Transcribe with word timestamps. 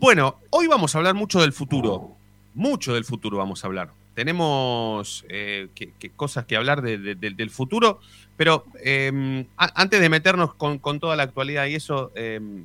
Bueno, 0.00 0.36
hoy 0.50 0.68
vamos 0.68 0.94
a 0.94 0.98
hablar 0.98 1.14
mucho 1.14 1.40
del 1.40 1.52
futuro. 1.52 2.12
Mucho 2.54 2.94
del 2.94 3.04
futuro 3.04 3.36
vamos 3.36 3.64
a 3.64 3.66
hablar. 3.66 3.90
Tenemos 4.14 5.24
eh, 5.28 5.68
cosas 6.14 6.44
que 6.44 6.56
hablar 6.56 6.82
del 6.82 7.50
futuro, 7.50 7.98
pero 8.36 8.64
em, 8.84 9.44
antes 9.56 10.00
de 10.00 10.08
meternos 10.08 10.54
con, 10.54 10.78
toda 11.00 11.16
la 11.16 11.24
actualidad 11.24 11.66
y 11.66 11.74
eso, 11.74 12.12
em, 12.14 12.64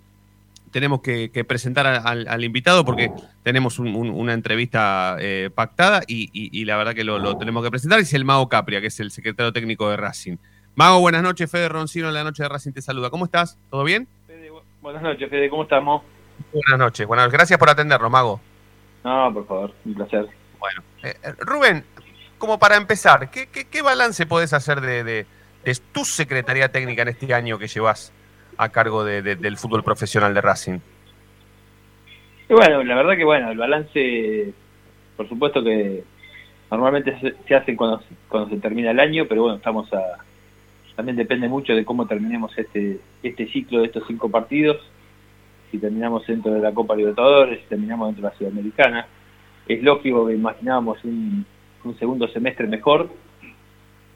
tenemos 0.72 1.02
que, 1.02 1.30
presentar 1.48 1.88
al, 1.88 2.44
invitado 2.44 2.86
porque 2.86 3.12
tenemos 3.42 3.80
una 3.80 4.34
entrevista 4.34 5.18
eh, 5.20 5.50
pactada 5.54 6.02
y, 6.08 6.66
la 6.66 6.78
verdad 6.78 6.94
que 6.94 7.04
lo, 7.04 7.38
tenemos 7.38 7.64
que 7.64 7.72
presentar. 7.72 8.00
Es 8.00 8.14
el 8.14 8.26
Mago 8.26 8.48
Capria, 8.48 8.80
que 8.80 8.88
es 8.88 9.00
el 9.00 9.10
secretario 9.10 9.52
técnico 9.52 9.90
de 9.90 9.98
Racing. 9.98 10.38
Mago, 10.76 11.00
buenas 11.00 11.24
noches. 11.24 11.50
Fede 11.50 11.68
Roncino 11.68 12.10
en 12.10 12.14
la 12.14 12.24
noche 12.24 12.44
de 12.44 12.50
Racing 12.50 12.74
te 12.74 12.82
saluda. 12.84 13.10
¿Cómo 13.10 13.26
estás? 13.26 13.58
¿Todo 13.72 13.84
bien? 13.84 14.08
buenas 14.82 15.02
noches, 15.02 15.30
Fede. 15.30 15.50
¿Cómo 15.50 15.64
estamos? 15.64 16.04
Buenas 16.52 16.80
noches. 16.80 17.08
Buenas 17.08 17.32
Gracias 17.32 17.60
por 17.60 17.70
atendernos, 17.70 18.12
Mago. 18.12 18.40
No, 19.04 19.34
por 19.34 19.48
favor. 19.48 19.74
Un 19.86 19.94
placer. 19.94 20.28
Bueno, 20.60 20.82
eh, 21.04 21.16
eh, 21.24 21.34
Rubén, 21.40 21.84
como 22.38 22.60
para 22.60 22.78
empezar, 22.78 23.30
¿qué, 23.30 23.82
balance 23.82 24.26
podés 24.26 24.54
hacer 24.54 24.82
de, 24.82 25.26
tu 25.92 26.06
secretaría 26.06 26.72
técnica 26.72 27.02
en 27.02 27.10
este 27.10 27.34
año 27.34 27.58
que 27.58 27.68
llevas 27.68 28.14
a 28.58 28.70
cargo 28.70 29.04
del 29.04 29.58
fútbol 29.58 29.84
profesional 29.84 30.34
de 30.34 30.42
Racing? 30.42 30.80
bueno, 32.50 32.84
la 32.84 32.96
verdad 32.96 33.16
que 33.16 33.24
bueno, 33.24 33.50
el 33.50 33.58
balance, 33.58 34.54
por 35.18 35.28
supuesto 35.28 35.64
que 35.64 36.04
normalmente 36.70 37.36
se, 37.48 37.56
hace 37.56 37.76
cuando, 37.76 38.04
cuando 38.28 38.50
se 38.50 38.62
termina 38.62 38.92
el 38.92 39.00
año, 39.00 39.26
pero 39.28 39.44
bueno, 39.44 39.58
estamos 39.58 39.92
a, 39.94 40.24
también 40.96 41.16
depende 41.16 41.48
mucho 41.48 41.74
de 41.74 41.86
cómo 41.86 42.06
terminemos 42.06 42.56
este, 42.58 43.00
este 43.24 43.48
ciclo 43.48 43.80
de 43.80 43.88
estos 43.88 44.04
cinco 44.08 44.30
partidos, 44.30 44.78
si 45.74 45.80
terminamos 45.80 46.26
dentro 46.28 46.54
de 46.54 46.62
la 46.62 46.72
Copa 46.72 46.96
Libertadores, 46.96 47.62
si 47.62 47.66
terminamos 47.66 48.10
dentro 48.10 48.22
de 48.22 48.30
la 48.30 48.38
Sudamericana. 48.38 49.08
Es 49.68 49.82
lógico 49.82 50.28
que 50.28 50.36
imaginábamos 50.36 51.04
un, 51.04 51.44
un 51.84 51.98
segundo 51.98 52.28
semestre 52.28 52.68
mejor, 52.68 53.10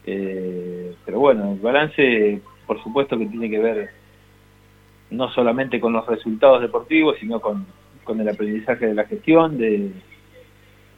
eh, 0.05 0.93
pero 1.03 1.19
bueno, 1.19 1.53
el 1.53 1.59
balance 1.59 2.41
por 2.67 2.83
supuesto 2.83 3.17
que 3.17 3.25
tiene 3.25 3.49
que 3.49 3.57
ver 3.57 3.89
no 5.09 5.31
solamente 5.31 5.79
con 5.79 5.93
los 5.93 6.05
resultados 6.05 6.61
deportivos, 6.61 7.15
sino 7.19 7.39
con, 7.39 7.65
con 8.03 8.21
el 8.21 8.29
aprendizaje 8.29 8.85
de 8.85 8.93
la 8.93 9.05
gestión, 9.05 9.57
de, 9.57 9.93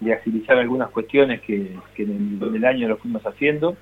de 0.02 0.14
agilizar 0.14 0.58
algunas 0.58 0.89
cuestiones 0.89 1.39
que, 1.41 1.78
en, 1.97 2.39
el, 2.41 2.66
año 2.66 2.89
lo 2.89 2.97
fuimos 2.97 3.25
haciendo. 3.25 3.78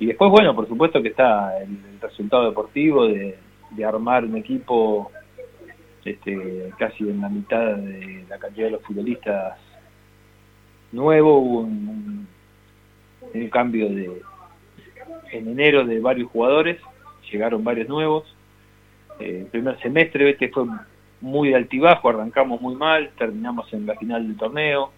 Y 0.00 0.06
después, 0.06 0.28
bueno, 0.28 0.56
por 0.56 0.66
supuesto 0.66 1.00
que 1.02 1.08
está 1.08 1.62
el, 1.62 2.00
resultado 2.00 2.46
deportivo 2.48 3.06
de, 3.06 3.38
armar 3.86 4.24
un 4.24 4.36
equipo 4.36 5.10
este, 6.04 6.72
casi 6.78 7.04
en 7.04 7.20
la 7.20 7.28
mitad 7.28 7.76
de 7.76 8.24
la 8.28 8.38
cantidad 8.38 8.66
de 8.66 8.72
los 8.72 8.82
futbolistas 8.82 9.58
nuevo, 10.94 11.38
hubo 11.38 11.60
un, 11.60 12.28
cambio 13.50 13.88
de 13.88 14.22
en 15.32 15.48
enero 15.48 15.84
de 15.84 15.98
varios 16.00 16.30
jugadores, 16.30 16.80
llegaron 17.30 17.64
varios 17.64 17.88
nuevos. 17.88 18.24
Eh, 19.18 19.40
el 19.40 19.46
primer 19.46 19.78
semestre 19.80 20.30
este 20.30 20.48
fue 20.48 20.64
muy 21.20 21.52
altibajo, 21.52 22.08
arrancamos 22.08 22.60
muy 22.60 22.76
mal, 22.76 23.10
terminamos 23.18 23.72
en 23.72 23.86
la 23.86 23.96
final 23.96 24.26
del 24.26 24.36
torneo. 24.36 24.92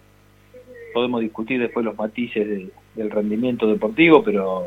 Podemos 0.93 1.21
discutir 1.23 1.61
después 1.61 1.85
los 1.85 1.97
matices 1.97 2.71
del 2.95 3.11
rendimiento 3.11 3.67
deportivo, 3.67 4.23
pero 4.23 4.67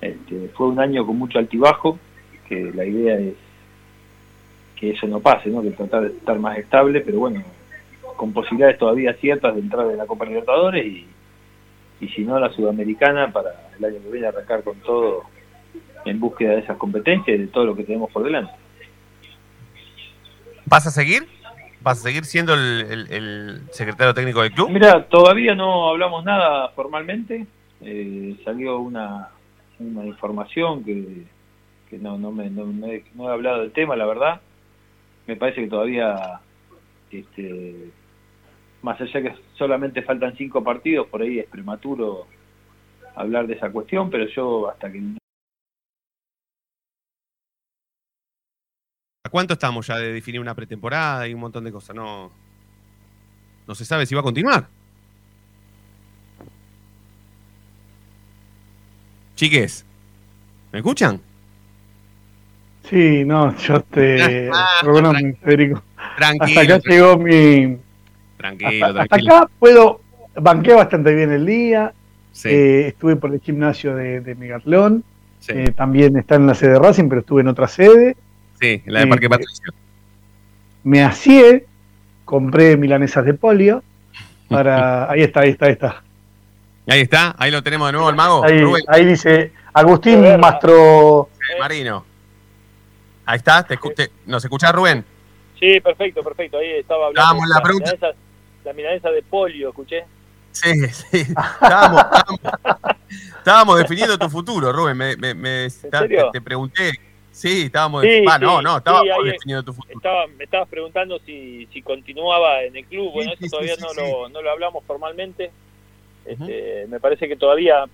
este, 0.00 0.48
fue 0.54 0.68
un 0.68 0.80
año 0.80 1.06
con 1.06 1.18
mucho 1.18 1.38
altibajo, 1.38 1.98
que 2.48 2.72
la 2.74 2.84
idea 2.84 3.16
es 3.16 3.34
que 4.76 4.90
eso 4.90 5.06
no 5.06 5.20
pase, 5.20 5.50
¿no? 5.50 5.62
que 5.62 5.70
tratar 5.70 6.02
de 6.02 6.08
estar 6.08 6.38
más 6.38 6.58
estable, 6.58 7.00
pero 7.00 7.18
bueno, 7.20 7.42
con 8.16 8.32
posibilidades 8.32 8.78
todavía 8.78 9.14
ciertas 9.14 9.54
de 9.54 9.60
entrar 9.60 9.90
en 9.90 9.98
la 9.98 10.06
Copa 10.06 10.24
Libertadores 10.24 10.84
y, 10.84 11.06
y 12.00 12.08
si 12.08 12.22
no 12.22 12.38
la 12.38 12.52
Sudamericana 12.52 13.32
para 13.32 13.50
el 13.78 13.84
año 13.84 14.02
que 14.02 14.10
viene 14.10 14.26
arrancar 14.26 14.62
con 14.62 14.76
todo 14.80 15.24
en 16.04 16.20
búsqueda 16.20 16.52
de 16.52 16.60
esas 16.60 16.76
competencias 16.76 17.36
y 17.36 17.42
de 17.42 17.46
todo 17.48 17.64
lo 17.64 17.76
que 17.76 17.84
tenemos 17.84 18.10
por 18.10 18.24
delante. 18.24 18.52
¿Vas 20.66 20.86
a 20.86 20.90
seguir? 20.90 21.26
¿Vas 21.82 21.98
a 21.98 22.02
seguir 22.02 22.24
siendo 22.24 22.54
el, 22.54 23.60
secretario 23.70 24.14
técnico 24.14 24.42
del 24.42 24.52
club? 24.52 24.70
Mira, 24.70 25.04
todavía 25.04 25.54
no 25.54 25.90
hablamos 25.90 26.24
nada 26.24 26.70
formalmente. 26.70 27.46
Eh, 27.82 28.36
salió 28.44 28.78
una, 28.78 29.28
una 29.78 30.06
información 30.06 30.82
que, 30.82 31.24
que 31.90 31.98
no, 31.98 32.16
no, 32.16 32.32
me, 32.32 32.48
no, 32.48 32.86
he, 32.86 33.04
hablado 33.28 33.60
del 33.60 33.72
tema, 33.72 33.96
la 33.96 34.06
verdad. 34.06 34.40
Me 35.26 35.36
parece 35.36 35.62
que 35.62 35.68
todavía, 35.68 36.40
este, 37.10 37.90
más 38.82 39.00
allá 39.00 39.22
que 39.22 39.34
solamente 39.56 40.02
faltan 40.02 40.36
cinco 40.36 40.62
partidos, 40.62 41.06
por 41.08 41.22
ahí 41.22 41.38
es 41.38 41.46
prematuro 41.46 42.26
hablar 43.14 43.46
de 43.46 43.54
esa 43.54 43.70
cuestión, 43.70 44.10
pero 44.10 44.26
yo 44.28 44.68
hasta 44.68 44.90
que 44.90 45.00
cuánto 49.34 49.54
estamos 49.54 49.88
ya 49.88 49.96
de 49.96 50.12
definir 50.12 50.40
una 50.40 50.54
pretemporada 50.54 51.26
y 51.26 51.34
un 51.34 51.40
montón 51.40 51.64
de 51.64 51.72
cosas? 51.72 51.96
No, 51.96 52.30
no 53.66 53.74
se 53.74 53.84
sabe 53.84 54.06
si 54.06 54.14
va 54.14 54.20
a 54.20 54.22
continuar. 54.22 54.68
Chiques, 59.34 59.84
¿me 60.70 60.78
escuchan? 60.78 61.20
Sí, 62.88 63.24
no, 63.24 63.56
yo 63.56 63.80
te. 63.80 64.50
Ah, 64.52 64.82
Federico. 65.42 65.82
Tranquilo. 66.16 66.60
Hasta 66.60 66.74
acá 66.76 66.88
llegó 66.88 67.18
mi. 67.18 67.78
Tranquilo, 68.36 68.86
hasta, 68.86 69.16
acá 69.16 69.48
puedo. 69.58 70.00
Banqué 70.36 70.74
bastante 70.74 71.14
bien 71.14 71.32
el 71.32 71.46
día. 71.46 71.92
Eh, 72.44 72.86
estuve 72.88 73.16
por 73.16 73.32
el 73.32 73.40
gimnasio 73.40 73.94
de, 73.94 74.20
de 74.20 74.34
Megatlón. 74.34 75.04
Eh, 75.48 75.72
también 75.76 76.16
está 76.16 76.36
en 76.36 76.46
la 76.46 76.54
sede 76.54 76.72
de 76.72 76.78
Racing, 76.78 77.08
pero 77.08 77.20
estuve 77.20 77.42
en 77.42 77.48
otra 77.48 77.68
sede. 77.68 78.16
Sí, 78.60 78.82
la 78.86 79.00
de 79.00 79.06
Parque 79.06 79.28
Patricio. 79.28 79.72
Me 80.82 81.02
asié, 81.02 81.66
compré 82.24 82.76
milanesas 82.76 83.24
de 83.24 83.34
polio 83.34 83.82
para... 84.48 85.10
ahí 85.10 85.22
está, 85.22 85.40
ahí 85.40 85.50
está, 85.50 85.66
ahí 85.66 85.72
está. 85.72 86.02
Ahí 86.86 87.00
está, 87.00 87.34
ahí 87.38 87.50
lo 87.50 87.62
tenemos 87.62 87.88
de 87.88 87.92
nuevo 87.92 88.10
el 88.10 88.16
mago. 88.16 88.44
Ahí, 88.88 89.04
dice 89.04 89.52
Agustín 89.72 90.38
Mastro... 90.38 91.30
Marino. 91.58 92.04
Ahí 93.26 93.36
está, 93.36 93.62
te, 93.64 93.78
¿nos 94.26 94.44
escuchás 94.44 94.72
Rubén? 94.72 95.04
Sí, 95.58 95.80
perfecto, 95.80 96.22
perfecto. 96.22 96.58
Ahí 96.58 96.70
estaba 96.72 97.06
hablando. 97.06 97.46
la, 97.46 97.62
pregunta. 97.62 97.92
la 98.64 98.72
milanesa 98.72 99.10
de 99.10 99.22
polio, 99.22 99.70
escuché. 99.70 100.04
Sí, 100.52 100.86
sí. 100.88 101.20
Estábamos, 101.20 102.02
estábamos, 103.38 103.78
definiendo 103.78 104.18
tu 104.18 104.28
futuro, 104.28 104.72
Rubén. 104.72 104.96
Me, 104.96 105.16
me, 105.16 105.34
me 105.34 105.68
te, 106.32 106.40
pregunté 106.40 106.92
Sí, 107.34 107.62
estábamos. 107.62 108.04
no, 108.40 108.62
no, 108.62 108.76
estábamos 108.76 109.24
definiendo 109.24 109.64
tu 109.64 109.72
futuro. 109.72 109.96
Estaba, 109.96 110.26
me 110.28 110.44
estabas 110.44 110.68
preguntando 110.68 111.18
si, 111.26 111.66
si 111.72 111.82
continuaba 111.82 112.62
en 112.62 112.76
el 112.76 112.84
club. 112.86 113.10
Bueno, 113.12 113.32
eso 113.32 113.46
todavía 113.50 113.74
no, 113.80 113.92
lo, 113.92 114.28
no 114.28 114.40
lo 114.40 114.50
hablamos 114.50 114.84
formalmente. 114.84 115.50
Este, 116.24 116.86
Me 116.88 117.00
parece 117.00 117.26
que 117.26 117.36
todavía 117.36 117.84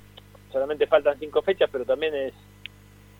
solamente 0.52 0.86
faltan 0.86 1.18
cinco 1.18 1.40
fechas, 1.40 1.70
pero 1.72 1.86
también 1.86 2.14
es, 2.14 2.34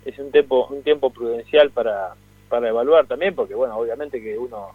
es 0.05 0.19
un 0.19 0.31
tiempo 0.31 0.67
un 0.67 0.83
tiempo 0.83 1.11
prudencial 1.11 1.71
para, 1.71 2.15
para 2.49 2.69
evaluar 2.69 3.07
también, 3.07 3.35
porque 3.35 3.55
bueno, 3.55 3.77
obviamente 3.77 4.21
que 4.21 4.39
uno 4.39 4.71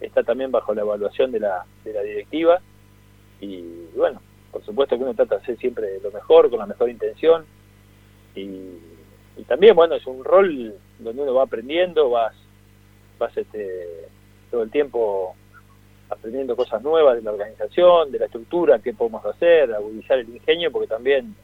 está 0.00 0.22
también 0.22 0.50
bajo 0.50 0.74
la 0.74 0.82
evaluación 0.82 1.32
de 1.32 1.40
la, 1.40 1.64
de 1.84 1.92
la 1.92 2.02
directiva. 2.02 2.60
Y 3.40 3.62
bueno, 3.96 4.20
por 4.50 4.64
supuesto 4.64 4.96
que 4.96 5.04
uno 5.04 5.14
trata 5.14 5.36
de 5.36 5.42
hacer 5.42 5.58
siempre 5.58 6.00
lo 6.02 6.10
mejor, 6.10 6.50
con 6.50 6.58
la 6.58 6.66
mejor 6.66 6.90
intención. 6.90 7.44
Y 8.34 8.78
y 9.36 9.44
también, 9.44 9.76
bueno, 9.76 9.94
es 9.94 10.06
un 10.06 10.24
rol 10.24 10.74
donde 10.98 11.22
uno 11.22 11.34
va 11.34 11.44
aprendiendo, 11.44 12.08
vas, 12.10 12.34
vas 13.18 13.36
este, 13.36 14.08
todo 14.50 14.62
el 14.62 14.70
tiempo 14.70 15.34
aprendiendo 16.08 16.56
cosas 16.56 16.82
nuevas 16.82 17.16
de 17.16 17.22
la 17.22 17.32
organización, 17.32 18.12
de 18.12 18.20
la 18.20 18.26
estructura, 18.26 18.78
qué 18.78 18.94
podemos 18.94 19.24
hacer, 19.26 19.74
agudizar 19.74 20.18
el 20.18 20.28
ingenio, 20.30 20.72
porque 20.72 20.88
también 20.88 21.34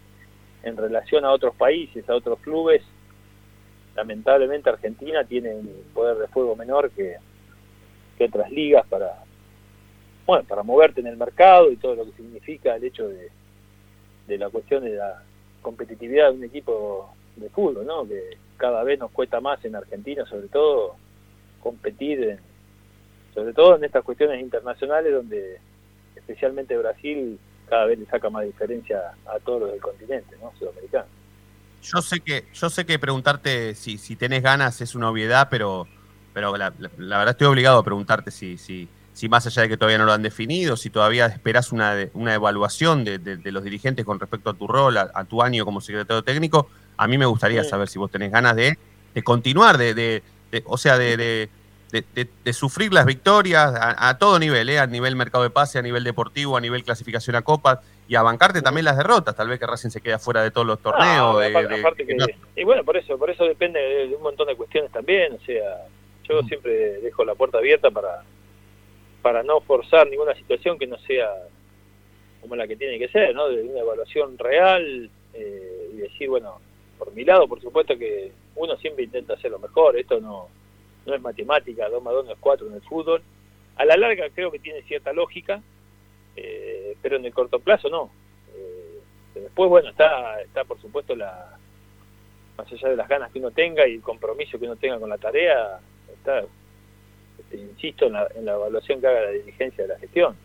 en 0.62 0.76
relación 0.76 1.24
a 1.24 1.32
otros 1.32 1.54
países, 1.54 2.08
a 2.08 2.14
otros 2.14 2.38
clubes, 2.40 2.82
lamentablemente 3.94 4.70
Argentina 4.70 5.24
tiene 5.24 5.54
un 5.54 5.84
poder 5.94 6.16
de 6.18 6.28
fuego 6.28 6.56
menor 6.56 6.90
que, 6.90 7.16
otras 8.22 8.52
ligas 8.52 8.86
para, 8.86 9.24
bueno, 10.26 10.44
para 10.44 10.62
moverte 10.62 11.00
en 11.00 11.08
el 11.08 11.16
mercado 11.16 11.72
y 11.72 11.76
todo 11.76 11.96
lo 11.96 12.04
que 12.04 12.12
significa 12.12 12.76
el 12.76 12.84
hecho 12.84 13.08
de, 13.08 13.30
de 14.28 14.38
la 14.38 14.48
cuestión 14.48 14.84
de 14.84 14.94
la 14.94 15.24
competitividad 15.60 16.30
de 16.30 16.36
un 16.36 16.44
equipo 16.44 17.12
de 17.34 17.50
fútbol, 17.50 17.84
¿no? 17.84 18.06
Que 18.06 18.36
cada 18.58 18.84
vez 18.84 19.00
nos 19.00 19.10
cuesta 19.10 19.40
más 19.40 19.64
en 19.64 19.74
Argentina, 19.74 20.24
sobre 20.26 20.46
todo, 20.46 20.94
competir, 21.60 22.38
sobre 23.34 23.52
todo 23.54 23.74
en 23.74 23.82
estas 23.82 24.04
cuestiones 24.04 24.40
internacionales 24.40 25.12
donde 25.12 25.58
especialmente 26.14 26.78
Brasil 26.78 27.40
cada 27.68 27.86
vez 27.86 27.98
le 27.98 28.06
saca 28.06 28.30
más 28.30 28.44
diferencia 28.44 29.14
a 29.26 29.40
todos 29.40 29.62
los 29.62 29.72
del 29.72 29.80
continente, 29.80 30.36
¿no? 30.40 30.52
Sudamericano. 30.60 31.06
Yo 31.82 32.00
sé 32.00 32.20
que, 32.20 32.46
yo 32.54 32.70
sé 32.70 32.86
que 32.86 32.98
preguntarte 32.98 33.74
si, 33.74 33.98
si 33.98 34.16
tenés 34.16 34.42
ganas 34.42 34.80
es 34.80 34.94
una 34.94 35.10
obviedad, 35.10 35.48
pero 35.50 35.88
pero 36.32 36.56
la, 36.56 36.70
verdad 36.70 37.30
estoy 37.30 37.46
obligado 37.46 37.78
a 37.78 37.84
preguntarte 37.84 38.30
si, 38.30 38.56
si, 38.56 38.88
si 39.12 39.28
más 39.28 39.46
allá 39.46 39.62
de 39.62 39.68
que 39.68 39.76
todavía 39.76 39.98
no 39.98 40.04
lo 40.04 40.12
han 40.12 40.22
definido, 40.22 40.76
si 40.76 40.90
todavía 40.90 41.26
esperas 41.26 41.72
una, 41.72 41.94
una 42.14 42.34
evaluación 42.34 43.04
de, 43.04 43.38
los 43.44 43.64
dirigentes 43.64 44.04
con 44.04 44.18
respecto 44.18 44.50
a 44.50 44.54
tu 44.54 44.66
rol, 44.66 44.96
a, 44.96 45.24
tu 45.24 45.42
año 45.42 45.64
como 45.64 45.80
secretario 45.80 46.22
técnico, 46.22 46.68
a 46.96 47.06
mí 47.06 47.18
me 47.18 47.26
gustaría 47.26 47.64
saber 47.64 47.88
si 47.88 47.98
vos 47.98 48.10
tenés 48.10 48.32
ganas 48.32 48.56
de, 48.56 48.78
continuar, 49.22 49.76
de, 49.76 50.22
o 50.64 50.78
sea, 50.78 50.96
de, 50.96 51.50
sufrir 52.52 52.92
las 52.92 53.04
victorias 53.04 53.74
a, 53.76 54.16
todo 54.18 54.38
nivel, 54.38 54.70
¿eh? 54.70 54.78
a 54.78 54.86
nivel 54.86 55.16
mercado 55.16 55.44
de 55.44 55.50
pase, 55.50 55.78
a 55.78 55.82
nivel 55.82 56.04
deportivo, 56.04 56.56
a 56.56 56.60
nivel 56.60 56.82
clasificación 56.82 57.36
a 57.36 57.42
copas, 57.42 57.80
y 58.12 58.14
a 58.14 58.20
bancarte 58.20 58.60
también 58.60 58.84
las 58.84 58.98
derrotas, 58.98 59.34
tal 59.34 59.48
vez 59.48 59.58
que 59.58 59.66
Racing 59.66 59.88
se 59.88 60.02
quede 60.02 60.18
fuera 60.18 60.42
de 60.42 60.50
todos 60.50 60.66
los 60.66 60.80
torneos. 60.80 61.42
y 62.54 62.62
bueno, 62.62 62.84
por 62.84 62.98
eso, 62.98 63.16
por 63.16 63.30
eso 63.30 63.44
depende 63.44 63.80
de 63.80 64.14
un 64.14 64.22
montón 64.22 64.48
de 64.48 64.54
cuestiones 64.54 64.92
también, 64.92 65.32
o 65.32 65.40
sea, 65.40 65.86
yo 66.24 66.42
siempre 66.42 67.00
dejo 67.00 67.24
la 67.24 67.34
puerta 67.34 67.56
abierta 67.56 67.90
para 67.90 68.22
para 69.22 69.42
no 69.42 69.62
forzar 69.62 70.10
ninguna 70.10 70.34
situación 70.34 70.78
que 70.78 70.86
no 70.86 70.98
sea 70.98 71.30
como 72.42 72.54
la 72.54 72.68
que 72.68 72.76
tiene 72.76 72.98
que 72.98 73.08
ser, 73.08 73.34
¿no? 73.34 73.48
De 73.48 73.62
una 73.62 73.80
evaluación 73.80 74.36
real 74.36 75.08
eh, 75.32 75.90
y 75.94 75.96
decir, 75.96 76.28
bueno, 76.28 76.60
por 76.98 77.14
mi 77.14 77.24
lado, 77.24 77.48
por 77.48 77.62
supuesto 77.62 77.96
que 77.96 78.30
uno 78.56 78.76
siempre 78.76 79.04
intenta 79.04 79.34
hacer 79.34 79.50
lo 79.50 79.58
mejor, 79.58 79.96
esto 79.96 80.20
no, 80.20 80.48
no 81.06 81.14
es 81.14 81.20
matemática, 81.22 81.88
2 81.88 82.02
más 82.02 82.12
2 82.12 82.26
no 82.26 82.32
es 82.32 82.38
4 82.40 82.66
en 82.66 82.74
el 82.74 82.82
fútbol. 82.82 83.22
A 83.76 83.86
la 83.86 83.96
larga 83.96 84.28
creo 84.34 84.50
que 84.50 84.58
tiene 84.58 84.82
cierta 84.82 85.14
lógica, 85.14 85.62
eh, 86.36 86.96
pero 87.02 87.16
en 87.16 87.24
el 87.24 87.34
corto 87.34 87.60
plazo 87.60 87.88
no. 87.88 88.10
Eh, 88.54 89.00
después, 89.34 89.68
bueno, 89.68 89.90
está, 89.90 90.40
está 90.42 90.64
por 90.64 90.80
supuesto 90.80 91.14
la, 91.14 91.56
más 92.56 92.72
allá 92.72 92.88
de 92.88 92.96
las 92.96 93.08
ganas 93.08 93.30
que 93.32 93.38
uno 93.38 93.50
tenga 93.50 93.86
y 93.86 93.94
el 93.94 94.02
compromiso 94.02 94.58
que 94.58 94.66
uno 94.66 94.76
tenga 94.76 94.98
con 94.98 95.08
la 95.08 95.18
tarea, 95.18 95.80
está 96.12 96.44
este, 97.38 97.56
insisto 97.56 98.06
en 98.06 98.12
la, 98.12 98.54
evaluación 98.54 99.00
que 99.00 99.06
haga 99.06 99.22
la 99.22 99.30
dirigencia 99.30 99.84
de 99.84 99.88
la 99.88 99.98
gestión, 99.98 100.36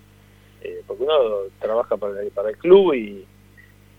eh, 0.61 0.81
porque 0.85 1.03
uno 1.03 1.17
trabaja 1.59 1.97
para, 1.97 2.15
para 2.33 2.49
el 2.49 2.57
club 2.57 2.93
y, 2.93 3.25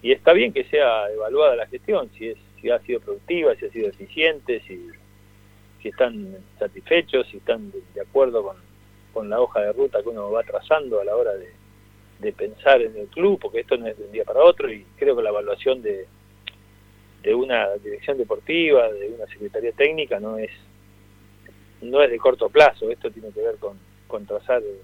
está 0.02 0.32
bien 0.32 0.52
que 0.52 0.64
sea 0.64 1.10
evaluada 1.10 1.56
la 1.56 1.66
gestión, 1.66 2.08
si, 2.16 2.28
es, 2.28 2.38
si 2.60 2.70
ha 2.70 2.78
sido 2.80 3.00
productiva, 3.00 3.54
si 3.56 3.66
ha 3.66 3.70
sido 3.70 3.88
eficiente, 3.88 4.62
si, 4.66 4.88
si 5.82 5.88
están 5.88 6.36
satisfechos, 6.58 7.26
si 7.28 7.38
están 7.38 7.70
de, 7.70 8.00
acuerdo 8.00 8.42
con, 8.42 8.56
con, 9.12 9.28
la 9.28 9.40
hoja 9.40 9.60
de 9.60 9.72
ruta 9.72 10.02
que 10.02 10.08
uno 10.08 10.30
va 10.30 10.42
trazando 10.44 11.00
a 11.00 11.04
la 11.04 11.16
hora 11.16 11.34
de, 11.34 11.52
de 12.18 12.32
pensar 12.32 12.82
en 12.82 12.96
el 12.96 13.06
club, 13.08 13.38
porque 13.40 13.60
esto 13.60 13.76
no 13.76 13.86
es 13.86 13.96
de 13.96 14.04
un 14.04 14.12
día 14.12 14.24
para 14.24 14.42
otro 14.42 14.70
y 14.72 14.84
creo 14.96 15.16
que 15.16 15.22
la 15.22 15.30
evaluación 15.30 15.82
de, 15.82 16.06
de 17.22 17.34
una 17.34 17.68
dirección 17.76 18.18
deportiva, 18.18 18.90
de 18.92 19.08
una 19.08 19.26
secretaría 19.26 19.72
técnica, 19.72 20.18
no 20.18 20.38
es 20.38 20.50
no 21.80 22.02
es 22.02 22.10
de 22.10 22.18
corto 22.18 22.48
plazo, 22.48 22.90
esto 22.90 23.08
tiene 23.10 23.30
que 23.30 23.40
ver 23.40 23.56
con, 23.56 23.78
con 24.08 24.26
trazar 24.26 24.62
eh, 24.62 24.80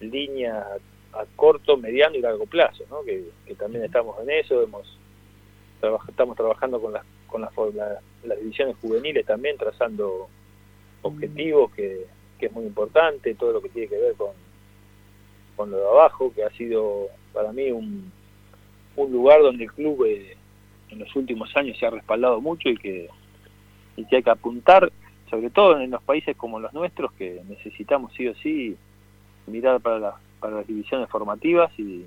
líneas 0.00 0.66
a, 1.12 1.26
corto, 1.36 1.76
mediano 1.76 2.16
y 2.16 2.20
largo 2.20 2.46
plazo, 2.46 2.84
¿no? 2.88 3.02
que, 3.02 3.22
también 3.58 3.84
estamos 3.84 4.18
en 4.22 4.30
eso, 4.30 4.62
hemos 4.62 4.96
estamos 6.08 6.36
trabajando 6.36 6.80
con 6.80 6.92
las 6.92 7.04
con 7.26 7.42
las, 7.42 7.52
las 8.24 8.38
divisiones 8.38 8.76
juveniles 8.80 9.24
también, 9.24 9.56
trazando 9.56 10.28
objetivos 11.02 11.70
que, 11.72 12.06
que, 12.38 12.46
es 12.46 12.52
muy 12.52 12.64
importante, 12.64 13.34
todo 13.34 13.52
lo 13.52 13.62
que 13.62 13.68
tiene 13.68 13.88
que 13.88 13.98
ver 13.98 14.14
con, 14.14 14.32
con 15.60 15.70
lo 15.70 15.76
de 15.76 15.88
abajo, 15.88 16.32
que 16.34 16.42
ha 16.42 16.48
sido 16.52 17.08
para 17.34 17.52
mí 17.52 17.70
un, 17.70 18.10
un 18.96 19.12
lugar 19.12 19.42
donde 19.42 19.64
el 19.64 19.70
club 19.70 20.06
eh, 20.06 20.34
en 20.88 21.00
los 21.00 21.14
últimos 21.14 21.54
años 21.54 21.76
se 21.76 21.84
ha 21.84 21.90
respaldado 21.90 22.40
mucho 22.40 22.70
y 22.70 22.78
que, 22.78 23.10
y 23.94 24.06
que 24.06 24.16
hay 24.16 24.22
que 24.22 24.30
apuntar 24.30 24.90
sobre 25.28 25.50
todo 25.50 25.78
en 25.78 25.90
los 25.90 26.02
países 26.02 26.34
como 26.34 26.60
los 26.60 26.72
nuestros, 26.72 27.12
que 27.12 27.42
necesitamos 27.46 28.10
sí 28.14 28.26
o 28.26 28.34
sí 28.36 28.74
mirar 29.48 29.82
para, 29.82 30.14
para 30.40 30.56
las 30.56 30.66
divisiones 30.66 31.10
formativas 31.10 31.70
y, 31.78 32.06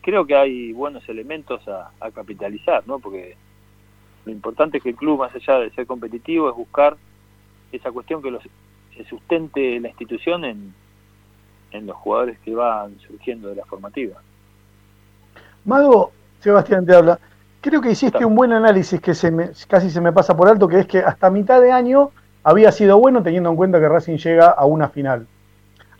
creo 0.00 0.26
que 0.26 0.34
hay 0.34 0.72
buenos 0.72 1.08
elementos 1.08 1.60
a, 1.68 2.10
capitalizar, 2.10 2.82
¿no? 2.88 2.98
Porque 2.98 3.36
lo 4.24 4.32
importante 4.32 4.78
es 4.78 4.82
que 4.82 4.90
el 4.90 4.96
club, 4.96 5.20
más 5.20 5.32
allá 5.32 5.60
de 5.60 5.70
ser 5.70 5.86
competitivo, 5.86 6.50
es 6.50 6.56
buscar 6.56 6.96
esa 7.70 7.92
cuestión 7.92 8.22
que 8.22 8.32
los, 8.32 8.42
se 8.96 9.04
sustente 9.04 9.78
la 9.78 9.88
institución 9.88 10.44
en, 10.44 10.74
en 11.72 11.86
los 11.86 11.96
jugadores 11.96 12.38
que 12.40 12.54
van 12.54 12.98
surgiendo 13.00 13.48
de 13.48 13.56
la 13.56 13.64
formativa. 13.64 14.20
Mago, 15.64 16.12
Sebastián 16.40 16.84
te 16.84 16.94
habla. 16.94 17.18
Creo 17.60 17.80
que 17.80 17.92
hiciste 17.92 18.24
un 18.24 18.34
buen 18.34 18.52
análisis 18.52 19.00
que 19.00 19.14
se 19.14 19.30
me, 19.30 19.50
casi 19.68 19.90
se 19.90 20.00
me 20.00 20.12
pasa 20.12 20.36
por 20.36 20.48
alto, 20.48 20.66
que 20.66 20.80
es 20.80 20.86
que 20.86 20.98
hasta 20.98 21.30
mitad 21.30 21.60
de 21.60 21.70
año 21.70 22.10
había 22.42 22.72
sido 22.72 22.98
bueno 22.98 23.22
teniendo 23.22 23.50
en 23.50 23.56
cuenta 23.56 23.78
que 23.78 23.88
Racing 23.88 24.16
llega 24.16 24.50
a 24.50 24.64
una 24.64 24.88
final. 24.88 25.26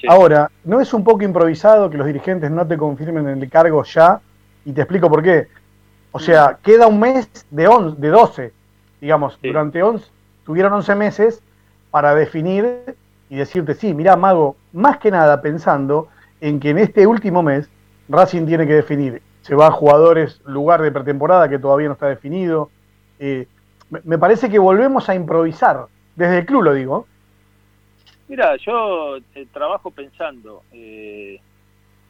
Ahora, 0.08 0.50
¿no 0.64 0.80
es 0.80 0.92
un 0.92 1.04
poco 1.04 1.22
improvisado 1.22 1.88
que 1.88 1.96
los 1.96 2.06
dirigentes 2.06 2.50
no 2.50 2.66
te 2.66 2.76
confirmen 2.76 3.28
el 3.28 3.48
cargo 3.48 3.84
ya? 3.84 4.20
Y 4.64 4.72
te 4.72 4.80
explico 4.80 5.08
por 5.08 5.22
qué. 5.22 5.46
O 6.10 6.18
sea, 6.18 6.50
mm. 6.50 6.64
queda 6.64 6.88
un 6.88 6.98
mes 6.98 7.28
de, 7.50 7.68
on, 7.68 8.00
de 8.00 8.08
12, 8.08 8.52
digamos, 9.00 9.38
durante 9.40 9.82
11, 9.82 10.04
tuvieron 10.44 10.72
11 10.72 10.94
meses 10.96 11.42
para 11.90 12.14
definir 12.14 12.96
y 13.32 13.36
decirte, 13.36 13.72
sí, 13.72 13.94
mira, 13.94 14.14
Mago, 14.14 14.56
más 14.74 14.98
que 14.98 15.10
nada 15.10 15.40
pensando 15.40 16.08
en 16.38 16.60
que 16.60 16.68
en 16.68 16.76
este 16.76 17.06
último 17.06 17.42
mes 17.42 17.66
Racing 18.10 18.44
tiene 18.44 18.66
que 18.66 18.74
definir, 18.74 19.22
se 19.40 19.54
va 19.54 19.68
a 19.68 19.70
jugadores, 19.70 20.42
lugar 20.44 20.82
de 20.82 20.92
pretemporada 20.92 21.48
que 21.48 21.58
todavía 21.58 21.86
no 21.86 21.94
está 21.94 22.08
definido. 22.08 22.68
Eh, 23.18 23.46
me 24.04 24.18
parece 24.18 24.50
que 24.50 24.58
volvemos 24.58 25.08
a 25.08 25.14
improvisar 25.14 25.86
desde 26.14 26.40
el 26.40 26.44
club 26.44 26.62
lo 26.62 26.74
digo. 26.74 27.06
Mira, 28.28 28.54
yo 28.56 29.16
eh, 29.16 29.46
trabajo 29.50 29.90
pensando 29.90 30.62
eh, 30.70 31.40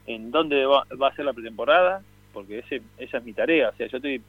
en 0.09 0.33
dónde 0.33 0.67
va, 0.67 0.85
a 1.07 1.15
ser 1.15 1.25
la 1.25 1.35
pretemporada, 1.35 2.03
porque 2.33 2.59
ese, 2.59 2.83
esa 2.99 3.19
es 3.19 3.25
mi 3.25 3.33
tarea. 3.33 3.69
O 3.69 3.77
sea, 3.77 3.87
yo 3.87 3.99
estoy. 3.99 4.21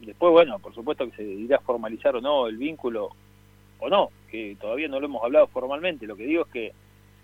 Después, 0.00 0.32
bueno, 0.32 0.58
por 0.58 0.74
supuesto 0.74 1.08
que 1.08 1.16
se 1.16 1.22
irá 1.22 1.56
a 1.56 1.60
formalizar 1.60 2.14
o 2.14 2.20
no 2.20 2.46
el 2.46 2.58
vínculo, 2.58 3.12
o 3.82 3.88
no, 3.88 4.10
que 4.30 4.56
todavía 4.60 4.86
no 4.86 5.00
lo 5.00 5.06
hemos 5.06 5.24
hablado 5.24 5.48
formalmente. 5.48 6.06
Lo 6.06 6.16
que 6.16 6.24
digo 6.24 6.42
es 6.44 6.52
que 6.52 6.72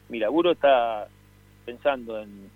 mi 0.08 0.18
laburo 0.18 0.50
está 0.50 1.06
pensando 1.64 2.20
en 2.20 2.50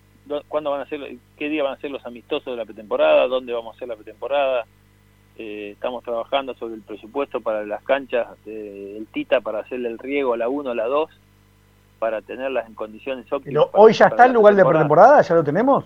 cuándo 0.48 0.70
van 0.70 0.80
a 0.80 0.86
ser, 0.86 1.16
qué 1.36 1.48
día 1.48 1.62
van 1.62 1.74
a 1.74 1.80
ser 1.80 1.90
los 1.90 2.04
amistosos 2.04 2.52
de 2.52 2.56
la 2.56 2.64
pretemporada, 2.64 3.28
dónde 3.28 3.52
vamos 3.52 3.74
a 3.74 3.76
hacer 3.76 3.88
la 3.88 3.94
pretemporada, 3.94 4.66
eh, 5.38 5.70
estamos 5.72 6.02
trabajando 6.02 6.54
sobre 6.54 6.74
el 6.74 6.82
presupuesto 6.82 7.40
para 7.40 7.64
las 7.64 7.82
canchas 7.84 8.26
del 8.44 9.06
Tita 9.12 9.40
para 9.40 9.60
hacerle 9.60 9.88
el 9.88 9.98
riego 9.98 10.34
a 10.34 10.36
la 10.36 10.48
1, 10.48 10.70
a 10.70 10.74
la 10.74 10.86
2, 10.86 11.10
para 12.00 12.22
tenerlas 12.22 12.66
en 12.66 12.74
condiciones 12.74 13.32
óptimas. 13.32 13.66
¿Hoy 13.72 13.92
ya 13.92 14.06
está 14.06 14.26
el 14.26 14.32
lugar 14.32 14.56
de 14.56 14.64
pretemporada? 14.64 15.22
¿Ya 15.22 15.34
lo 15.36 15.44
tenemos? 15.44 15.84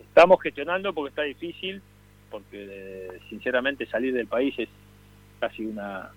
Estamos 0.00 0.40
gestionando 0.40 0.94
porque 0.94 1.10
está 1.10 1.22
difícil, 1.22 1.82
porque 2.30 2.66
eh, 2.70 3.20
sinceramente 3.28 3.84
salir 3.86 4.14
del 4.14 4.26
país 4.26 4.54
es 4.58 4.68
casi 5.38 5.66
una 5.66 6.10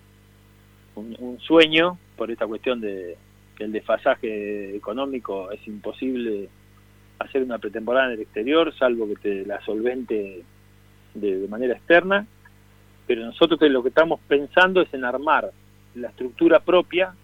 un, 0.96 1.38
sueño 1.40 1.98
por 2.16 2.30
esta 2.30 2.46
cuestión 2.46 2.80
de 2.80 3.16
que 3.56 3.64
el 3.64 3.72
desfasaje 3.72 4.76
económico 4.76 5.50
es 5.50 5.66
imposible 5.66 6.48
hacer 7.18 7.42
una 7.42 7.58
pretemporada 7.58 8.06
en 8.06 8.12
el 8.14 8.20
exterior, 8.20 8.74
salvo 8.76 9.08
que 9.08 9.16
te 9.16 9.46
la 9.46 9.60
solvente 9.64 10.42
de, 11.14 11.48
manera 11.48 11.74
externa, 11.74 12.26
pero 13.06 13.24
nosotros 13.24 13.60
lo 13.70 13.82
que 13.82 13.90
estamos 13.90 14.20
pensando 14.26 14.80
es 14.80 14.92
en 14.92 15.04
armar 15.04 15.50
la 15.94 16.08
estructura 16.08 16.60
propia, 16.60 17.14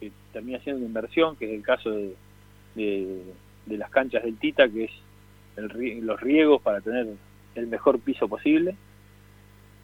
que 0.00 0.12
termina 0.32 0.58
siendo 0.60 0.80
una 0.80 0.88
inversión, 0.88 1.36
que 1.36 1.46
es 1.46 1.52
el 1.52 1.62
caso 1.62 1.90
de, 1.90 2.14
de, 2.74 3.78
las 3.78 3.90
canchas 3.90 4.22
del 4.22 4.36
Tita, 4.36 4.68
que 4.68 4.84
es 4.84 4.90
el, 5.56 6.06
los 6.06 6.20
riegos 6.20 6.60
para 6.60 6.80
tener 6.80 7.06
el 7.54 7.66
mejor 7.66 7.98
piso 8.00 8.28
posible. 8.28 8.76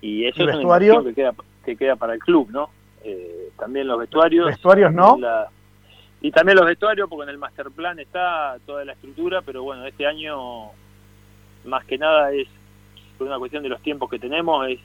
Y 0.01 0.27
eso 0.27 0.43
es 0.43 0.55
una 0.55 0.63
inversión 0.63 1.05
que 1.05 1.15
queda, 1.15 1.35
que 1.65 1.77
queda 1.77 1.97
para 1.97 2.15
el 2.15 2.21
club, 2.21 2.51
¿no? 2.51 2.69
Eh, 3.05 3.51
también 3.59 3.87
los 3.87 3.99
vestuarios. 3.99 4.47
¿Vestuarios 4.47 4.93
no? 4.93 5.19
y 6.23 6.31
también 6.31 6.57
los 6.57 6.67
vestuarios, 6.67 7.07
porque 7.09 7.25
en 7.25 7.29
el 7.29 7.39
master 7.39 7.71
plan 7.71 7.99
está 7.99 8.57
toda 8.65 8.83
la 8.85 8.93
estructura, 8.93 9.43
pero 9.43 9.63
bueno, 9.63 9.85
este 9.85 10.07
año 10.07 10.71
más 11.67 11.85
que 11.85 11.99
nada 11.99 12.33
es 12.33 12.49
por 13.19 13.27
una 13.27 13.39
cuestión 13.39 13.63
de 13.63 13.69
los 13.69 13.83
tiempos 13.83 14.09
que 14.09 14.19
tenemos, 14.19 14.67
es, 14.69 14.81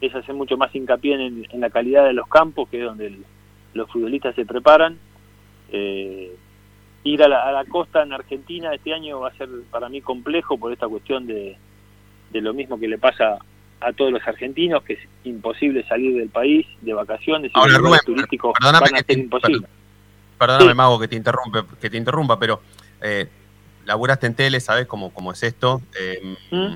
es 0.00 0.12
hacer 0.12 0.34
mucho 0.34 0.56
más 0.56 0.74
hincapié 0.74 1.14
en, 1.14 1.60
la 1.60 1.70
calidad 1.70 2.04
de 2.04 2.12
los 2.12 2.26
campos, 2.26 2.68
que 2.68 2.80
es 2.80 2.84
donde 2.84 3.16
los 3.72 3.88
futbolistas 3.88 4.34
se 4.34 4.44
preparan. 4.44 4.98
Eh, 5.70 6.36
ir 7.04 7.22
a 7.22 7.28
la, 7.28 7.64
costa 7.66 8.02
en 8.02 8.12
Argentina 8.12 8.74
este 8.74 8.92
año 8.92 9.20
va 9.20 9.28
a 9.28 9.36
ser 9.36 9.48
para 9.70 9.88
mí 9.88 10.00
complejo 10.00 10.58
por 10.58 10.72
esta 10.72 10.88
cuestión 10.88 11.26
de, 11.26 11.56
de 12.30 12.40
lo 12.40 12.52
mismo 12.52 12.80
que 12.80 12.88
le 12.88 12.98
pasa 12.98 13.38
a 13.84 13.92
todos 13.92 14.12
los 14.12 14.26
argentinos, 14.26 14.82
que 14.82 14.94
es 14.94 15.00
imposible 15.24 15.86
salir 15.86 16.16
del 16.16 16.28
país 16.28 16.66
de 16.80 16.94
vacaciones 16.94 17.50
y 17.54 17.58
Ahora, 17.58 18.00
turísticos 18.04 18.54
perdóname 18.58 18.90
van 18.90 19.00
a 19.00 19.04
ser 19.04 19.18
imposible. 19.18 19.66
Perdóname, 20.38 20.74
Mago, 20.74 20.98
que 20.98 21.08
te, 21.08 21.16
interrumpe, 21.16 21.64
que 21.80 21.90
te 21.90 21.96
interrumpa, 21.96 22.38
pero 22.38 22.60
eh, 23.00 23.28
laburaste 23.84 24.26
en 24.26 24.34
tele, 24.34 24.60
¿sabes 24.60 24.86
cómo, 24.86 25.12
cómo 25.12 25.32
es 25.32 25.42
esto? 25.42 25.82
Eh, 25.98 26.36
¿Mm? 26.50 26.74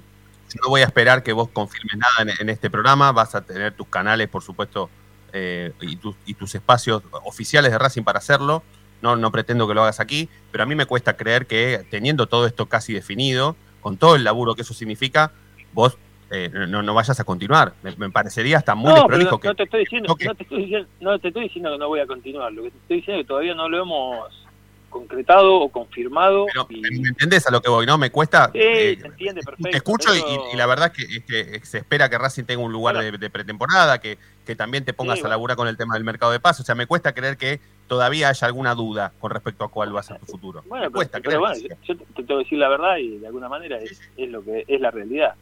no 0.63 0.69
voy 0.69 0.81
a 0.81 0.85
esperar 0.85 1.23
que 1.23 1.33
vos 1.33 1.49
confirmes 1.51 1.97
nada 1.97 2.33
en, 2.39 2.49
este 2.49 2.71
programa, 2.71 3.13
vas 3.13 3.35
a 3.35 3.43
tener 3.43 3.73
tus 3.73 3.87
canales, 3.89 4.29
por 4.29 4.43
supuesto, 4.43 4.89
eh, 5.33 5.73
y, 5.81 5.97
tus 5.97 6.55
espacios 6.55 7.03
oficiales 7.25 7.73
de 7.73 7.79
Racing 7.79 8.03
para 8.03 8.19
hacerlo. 8.19 8.63
No, 9.01 9.15
no 9.15 9.31
pretendo 9.31 9.69
que 9.69 9.75
lo 9.75 9.83
hagas 9.83 10.01
aquí, 10.01 10.29
pero 10.51 10.65
a 10.65 10.67
mí 10.67 10.75
me 10.75 10.87
cuesta 10.87 11.17
creer 11.17 11.47
que 11.47 11.87
teniendo 11.89 12.27
todo 12.27 12.47
esto 12.47 12.67
casi 12.67 12.93
definido, 12.93 13.55
con 13.81 13.97
todo 13.97 14.17
el 14.17 14.25
laburo 14.25 14.57
que 14.57 14.63
eso 14.63 14.75
significa, 14.75 15.31
vos 15.73 15.99
eh, 16.31 16.51
no, 16.53 16.83
no, 16.83 16.95
vayas 16.95 17.19
a 17.19 17.25
continuar. 17.25 17.73
Me, 17.83 18.11
parecería 18.11 18.59
hasta 18.59 18.75
muy 18.75 18.91
no, 18.91 18.97
desprolijo 18.97 19.41
que... 19.41 19.49
No 19.49 19.55
te, 19.55 19.63
estoy 19.65 19.81
diciendo, 19.81 20.09
no, 20.09 20.35
te 20.35 20.43
estoy 20.43 20.59
diciendo, 20.63 20.89
no 21.01 21.19
te 21.19 21.29
estoy 21.29 21.43
diciendo 21.45 21.73
que 21.73 21.79
no 21.79 21.89
voy 21.89 22.01
a 22.01 22.07
continuar. 22.07 22.53
Lo 22.53 22.65
que 22.65 22.71
te 22.71 22.79
estoy 22.79 22.97
diciendo 22.99 23.21
es 23.21 23.25
que 23.25 23.29
todavía 23.29 23.55
no 23.55 23.69
lo 23.69 23.83
hemos 23.83 24.49
concretado 24.91 25.57
o 25.57 25.69
confirmado. 25.71 26.47
Pero, 26.47 26.67
¿Me 26.69 27.09
entendés 27.09 27.47
a 27.47 27.51
lo 27.51 27.61
que 27.61 27.71
voy? 27.71 27.87
¿No? 27.87 27.97
Me 27.99 28.11
cuesta. 28.11 28.51
Sí, 28.53 28.59
eh, 28.61 28.99
se 29.01 29.07
entiende 29.07 29.43
perfecto. 29.43 29.71
Te 29.71 29.77
escucho 29.77 30.11
y, 30.15 30.57
la 30.57 30.67
verdad 30.67 30.93
es 30.97 31.23
que, 31.25 31.61
se 31.65 31.79
espera 31.79 32.09
que 32.09 32.19
Racing 32.19 32.45
tenga 32.45 32.63
un 32.63 32.73
lugar 32.73 32.97
de, 32.97 33.31
pretemporada, 33.31 33.99
que, 33.99 34.19
que 34.45 34.55
también 34.55 34.85
te 34.85 34.93
pongas 34.93 35.25
a 35.25 35.29
laburar 35.29 35.57
con 35.57 35.69
el 35.69 35.77
tema 35.77 35.95
del 35.95 36.05
mercado 36.05 36.33
de 36.33 36.41
paso. 36.41 36.63
O 36.63 36.67
sea, 36.67 36.75
me 36.75 36.87
cuesta 36.87 37.13
creer 37.13 37.37
que 37.37 37.61
todavía 37.87 38.29
haya 38.29 38.47
alguna 38.47 38.75
duda 38.75 39.13
con 39.19 39.31
respecto 39.31 39.65
a 39.65 39.69
cuál 39.69 39.95
va 39.95 40.01
a 40.01 40.03
ser 40.03 40.19
tu 40.19 40.27
futuro. 40.27 40.63
Bueno, 40.67 40.87
me 40.87 40.91
cuesta 40.91 41.21
creer. 41.21 41.39
Bueno, 41.39 41.57
yo, 41.57 41.97
te 41.97 42.05
tengo 42.23 42.39
que 42.39 42.45
decir 42.45 42.59
la 42.59 42.69
verdad 42.69 42.99
y 42.99 43.19
de 43.19 43.27
alguna 43.27 43.49
manera 43.49 43.79
es, 43.79 44.01
es 44.17 44.31
lo 44.31 44.45
que 44.45 44.65
es 44.67 44.81
la 44.81 44.91
realidad. 44.91 45.35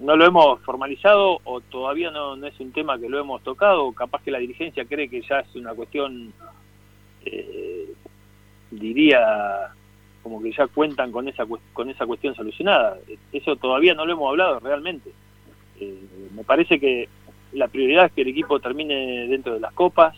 No 0.00 0.16
lo 0.16 0.26
hemos 0.26 0.60
formalizado 0.62 1.40
o 1.44 1.60
todavía 1.60 2.10
no, 2.10 2.36
no 2.36 2.46
es 2.46 2.58
un 2.60 2.72
tema 2.72 2.98
que 2.98 3.08
lo 3.08 3.18
hemos 3.18 3.42
tocado, 3.42 3.92
capaz 3.92 4.22
que 4.22 4.30
la 4.30 4.38
dirigencia 4.38 4.84
cree 4.84 5.08
que 5.08 5.22
ya 5.22 5.40
es 5.40 5.54
una 5.54 5.74
cuestión 5.74 6.32
eh, 7.24 7.92
diría 8.70 9.68
como 10.22 10.42
que 10.42 10.52
ya 10.52 10.66
cuentan 10.66 11.12
con 11.12 11.28
esa 11.28 11.44
con 11.72 11.90
esa 11.90 12.06
cuestión 12.06 12.34
solucionada. 12.34 12.98
Eso 13.32 13.56
todavía 13.56 13.94
no 13.94 14.04
lo 14.04 14.12
hemos 14.12 14.28
hablado 14.30 14.60
realmente. 14.60 15.10
Eh, 15.80 16.00
me 16.34 16.42
parece 16.42 16.80
que 16.80 17.08
la 17.52 17.68
prioridad 17.68 18.06
es 18.06 18.12
que 18.12 18.22
el 18.22 18.28
equipo 18.28 18.58
termine 18.60 19.28
dentro 19.28 19.54
de 19.54 19.60
las 19.60 19.72
copas, 19.72 20.16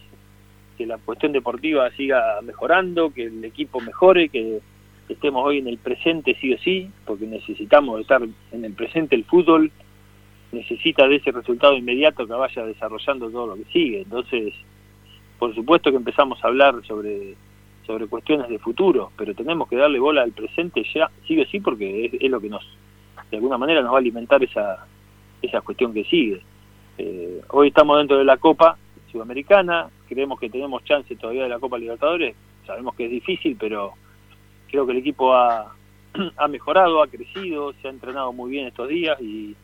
que 0.76 0.86
la 0.86 0.98
cuestión 0.98 1.32
deportiva 1.32 1.90
siga 1.90 2.40
mejorando, 2.42 3.10
que 3.10 3.24
el 3.24 3.44
equipo 3.44 3.80
mejore, 3.80 4.28
que 4.28 4.60
estemos 5.08 5.44
hoy 5.44 5.58
en 5.58 5.68
el 5.68 5.78
presente 5.78 6.36
sí 6.40 6.52
o 6.52 6.58
sí, 6.58 6.90
porque 7.04 7.26
necesitamos 7.26 8.00
estar 8.00 8.22
en 8.22 8.64
el 8.64 8.72
presente 8.74 9.16
el 9.16 9.24
fútbol 9.24 9.70
necesita 10.52 11.06
de 11.06 11.16
ese 11.16 11.30
resultado 11.30 11.76
inmediato 11.76 12.26
que 12.26 12.32
vaya 12.32 12.64
desarrollando 12.64 13.30
todo 13.30 13.48
lo 13.48 13.56
que 13.56 13.64
sigue. 13.72 14.02
Entonces, 14.02 14.54
por 15.38 15.54
supuesto 15.54 15.90
que 15.90 15.96
empezamos 15.96 16.42
a 16.42 16.48
hablar 16.48 16.74
sobre, 16.86 17.34
sobre 17.86 18.06
cuestiones 18.06 18.48
de 18.48 18.58
futuro, 18.58 19.12
pero 19.16 19.34
tenemos 19.34 19.68
que 19.68 19.76
darle 19.76 19.98
bola 19.98 20.22
al 20.22 20.32
presente 20.32 20.84
ya, 20.94 21.10
sigue 21.26 21.46
sí, 21.46 21.60
porque 21.60 22.18
es, 22.20 22.30
lo 22.30 22.40
que 22.40 22.48
nos, 22.48 22.66
de 23.30 23.36
alguna 23.36 23.58
manera, 23.58 23.82
nos 23.82 23.92
va 23.92 23.96
a 23.96 24.00
alimentar 24.00 24.42
esa, 24.42 24.86
esa 25.42 25.60
cuestión 25.60 25.92
que 25.92 26.04
sigue. 26.04 26.40
Eh, 26.96 27.40
hoy 27.50 27.68
estamos 27.68 27.98
dentro 27.98 28.18
de 28.18 28.24
la 28.24 28.38
Copa 28.38 28.76
Sudamericana, 29.12 29.88
creemos 30.08 30.40
que 30.40 30.50
tenemos 30.50 30.82
chance 30.84 31.14
todavía 31.16 31.44
de 31.44 31.48
la 31.50 31.58
Copa 31.58 31.78
Libertadores, 31.78 32.34
sabemos 32.66 32.94
que 32.94 33.04
es 33.04 33.10
difícil, 33.10 33.56
pero 33.58 33.94
creo 34.70 34.86
que 34.86 34.92
el 34.92 34.98
equipo 34.98 35.34
ha, 35.34 35.74
ha 36.36 36.48
mejorado, 36.48 37.02
ha 37.02 37.08
crecido, 37.08 37.72
se 37.80 37.88
ha 37.88 37.90
entrenado 37.90 38.32
muy 38.32 38.50
bien 38.50 38.66
estos 38.66 38.88
días 38.88 39.20
y 39.20 39.54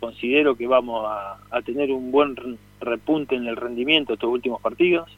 considero 0.00 0.56
que 0.56 0.66
vamos 0.66 1.04
a, 1.08 1.38
a 1.50 1.62
tener 1.62 1.90
un 1.90 2.10
buen 2.12 2.36
repunte 2.80 3.34
en 3.34 3.46
el 3.46 3.56
rendimiento 3.56 4.14
estos 4.14 4.30
últimos 4.30 4.60
partidos 4.60 5.08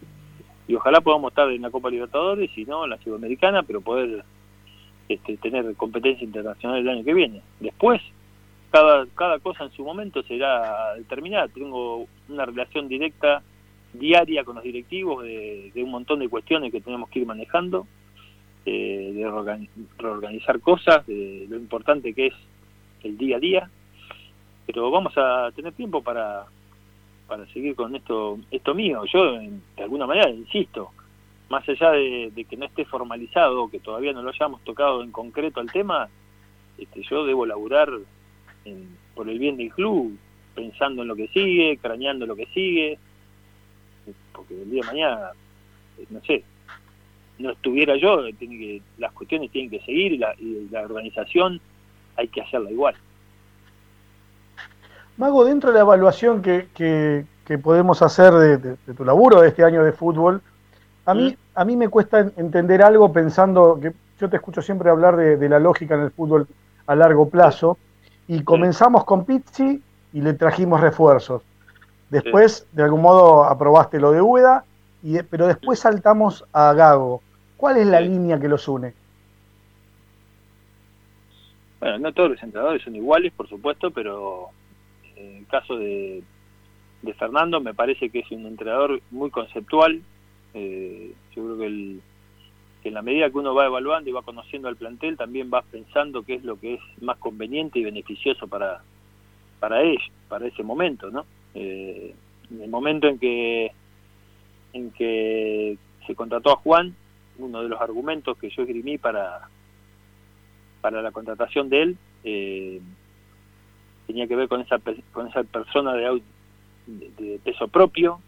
y 0.71 0.77
ojalá 0.77 1.01
podamos 1.01 1.33
estar 1.33 1.51
en 1.51 1.63
la 1.63 1.71
Copa 1.71 1.91
Libertadores 1.91 2.57
y 2.57 2.65
no 2.65 2.85
en 2.85 2.91
la 2.91 2.99
Sudamericana, 2.99 3.65
pero 3.65 3.81
poder 3.81 4.25
este, 5.09 5.37
tener 5.39 5.75
competencia 5.75 6.25
internacional 6.25 6.79
el 6.79 6.89
año 6.89 7.05
que 7.05 7.13
viene. 7.13 7.43
Después, 7.59 8.01
cada, 8.71 9.05
cada 9.17 9.41
cosa 9.41 9.65
en 9.65 9.73
su 9.73 9.85
momento 9.85 10.23
será 10.23 10.95
determinada. 10.95 11.49
Tengo 11.49 12.07
una 12.29 12.47
relación 12.47 12.87
directa 12.87 13.43
diaria 13.93 14.45
con 14.45 14.55
los 14.55 14.63
directivos 14.63 15.25
de, 15.25 15.73
un 15.75 15.91
montón 15.91 16.21
de 16.21 16.29
cuestiones 16.29 16.71
que 16.71 16.81
tenemos 16.81 17.11
que 17.11 17.19
ir 17.19 17.27
manejando, 17.27 17.89
eh, 18.67 19.13
de 19.15 19.69
reorganizar 19.99 20.61
cosas, 20.61 21.07
de 21.07 21.47
lo 21.49 21.57
importante 21.57 22.13
que 22.13 22.29
es 22.29 22.35
el 23.03 23.17
día 23.17 23.37
a 23.37 23.41
día, 23.41 23.71
pero 24.67 24.91
vamos 24.91 25.13
a 25.17 25.51
tener 25.55 25.73
tiempo 25.73 26.03
para, 26.03 26.45
para 27.27 27.47
seguir 27.47 27.75
con 27.75 27.97
esto 27.97 28.39
esto 28.51 28.75
mío. 28.75 29.05
Yo, 29.13 29.39
de 29.39 29.83
alguna 29.83 30.07
manera, 30.07 30.31
insisto, 30.31 30.91
más 31.49 31.69
allá 31.69 31.91
de, 31.93 32.47
que 32.49 32.57
no 32.57 32.67
esté 32.67 32.85
formalizado, 32.85 33.69
que 33.69 33.81
todavía 33.81 34.13
no 34.13 34.23
lo 34.23 34.31
hayamos 34.31 34.63
tocado 34.63 35.03
en 35.03 35.11
concreto 35.11 35.61
al 35.61 35.73
tema, 35.73 36.09
este, 36.79 37.03
yo 37.03 37.25
debo 37.27 37.45
laburar 37.45 37.91
por 39.15 39.29
el 39.29 39.39
bien 39.39 39.57
del 39.57 39.73
club, 39.73 40.17
pensando 40.55 41.03
en 41.03 41.09
lo 41.09 41.17
que 41.17 41.29
sigue, 41.29 41.79
craneando 41.79 42.27
lo 42.27 42.37
que 42.37 42.47
sigue, 42.47 42.99
porque 44.33 44.63
el 44.63 44.71
día 44.71 44.83
de 44.83 44.87
mañana, 44.87 45.31
no 46.11 46.21
sé, 46.21 46.45
no 47.41 47.51
estuviera 47.51 47.97
yo, 47.97 48.23
tiene 48.39 48.59
que, 48.59 48.83
las 48.99 49.13
cuestiones 49.13 49.51
tienen 49.51 49.71
que 49.71 49.81
seguir 49.81 50.13
y 50.13 50.19
la, 50.19 50.35
y 50.39 50.69
la 50.71 50.83
organización 50.83 51.61
hay 52.17 52.29
que 52.29 52.43
hacerla 52.43 52.71
igual. 52.71 52.95
Mago, 55.17 55.45
dentro 55.45 55.71
de 55.71 55.75
la 55.75 55.81
evaluación 55.81 56.43
que, 56.43 57.27
podemos 57.63 58.01
hacer 58.01 58.33
de, 58.33 58.77
tu 58.95 59.05
laburo 59.05 59.41
de 59.41 59.49
este 59.49 59.65
año 59.65 59.85
de 59.85 59.93
fútbol, 59.93 60.41
a 61.05 61.15
mí, 61.15 61.37
a 61.55 61.65
mí 61.65 61.77
me 61.77 61.89
cuesta 61.89 62.21
entender 62.37 62.83
algo 62.83 63.13
pensando 63.13 63.79
que 63.81 63.93
yo 64.21 64.31
te 64.31 64.37
escucho 64.37 64.63
siempre 64.63 64.91
hablar 64.91 65.17
de, 65.17 65.49
la 65.49 65.59
lógica 65.59 65.95
en 65.95 66.03
el 66.03 66.11
fútbol 66.11 66.47
a 66.87 66.95
largo 66.95 67.29
plazo, 67.29 67.79
y 68.29 68.43
comenzamos 68.45 69.05
con 69.05 69.25
Pizzi 69.25 69.83
y 70.13 70.21
le 70.21 70.35
trajimos 70.35 70.81
refuerzos. 70.81 71.43
Después, 72.11 72.67
de 72.73 72.83
algún 72.83 73.03
modo, 73.03 73.45
aprobaste 73.45 73.99
lo 74.01 74.13
de 74.13 74.23
Ueda, 74.23 74.65
y, 75.03 75.23
pero 75.23 75.47
después 75.47 75.81
saltamos 75.81 76.45
a 76.53 76.73
Gago. 76.73 77.23
¿Cuál 77.61 77.77
es 77.77 77.87
la 77.87 78.01
línea 78.01 78.41
que 78.41 78.49
los 78.49 78.67
une? 78.69 78.95
Bueno, 81.79 81.99
no 81.99 82.13
todos 82.15 82.31
los 82.31 82.43
entrenadores 82.43 82.83
son 82.83 82.97
iguales, 82.97 83.35
por 83.35 83.51
supuesto, 83.51 83.91
pero 83.91 84.47
en 85.15 85.37
el 85.37 85.47
caso 85.47 85.77
de, 85.77 86.23
Fernando 87.19 87.61
me 87.61 87.75
parece 87.75 88.09
que 88.09 88.21
es 88.21 88.31
un 88.31 88.47
entrenador 88.47 89.03
muy 89.11 89.29
conceptual. 89.29 90.01
Eh, 90.55 91.13
yo 91.37 91.45
creo 91.45 91.59
que, 91.59 91.67
en 91.67 92.95
la 92.95 93.03
medida 93.03 93.29
que 93.29 93.37
uno 93.37 93.55
va 93.55 93.67
evaluando 93.67 94.09
y 94.09 94.15
va 94.15 94.23
conociendo 94.23 94.69
al 94.69 94.77
plantel, 94.77 95.19
también 95.19 95.51
va 95.53 95.61
pensando 95.61 96.23
qué 96.23 96.37
es 96.37 96.45
lo 96.45 96.59
que 96.59 96.77
es 96.77 96.81
más 97.03 97.19
conveniente 97.19 97.79
y 97.79 97.85
beneficioso 97.85 98.49
para 98.49 98.81
para 99.59 99.83
ellos, 99.83 100.11
para 100.31 100.47
ese 100.47 100.63
momento, 100.63 101.11
¿no? 101.11 101.27
Eh, 101.53 102.15
en 102.51 102.63
el 102.63 102.71
momento 102.71 103.07
en 103.07 103.19
que 103.19 103.73
en 104.73 104.91
que 104.93 105.77
se 106.07 106.15
contrató 106.15 106.53
a 106.53 106.57
Juan, 106.57 106.97
uno 107.43 107.63
de 107.63 107.69
los 107.69 107.81
argumentos 107.81 108.37
que 108.39 108.51
yo 108.51 108.63
esgrimí 108.63 108.99
para 108.99 109.49
para 110.81 111.03
la 111.03 111.13
contratación 111.13 111.69
de 111.69 111.83
él 111.83 111.99
eh, 112.25 112.81
tenía 114.07 114.27
que 114.27 114.37
ver 114.37 114.49
con 114.49 114.61
esa, 114.61 114.81
con 115.13 115.29
esa 115.29 115.45
persona 115.45 115.95
de, 115.95 116.21
de, 116.87 117.39
peso 117.45 117.69
propio, 117.69 118.21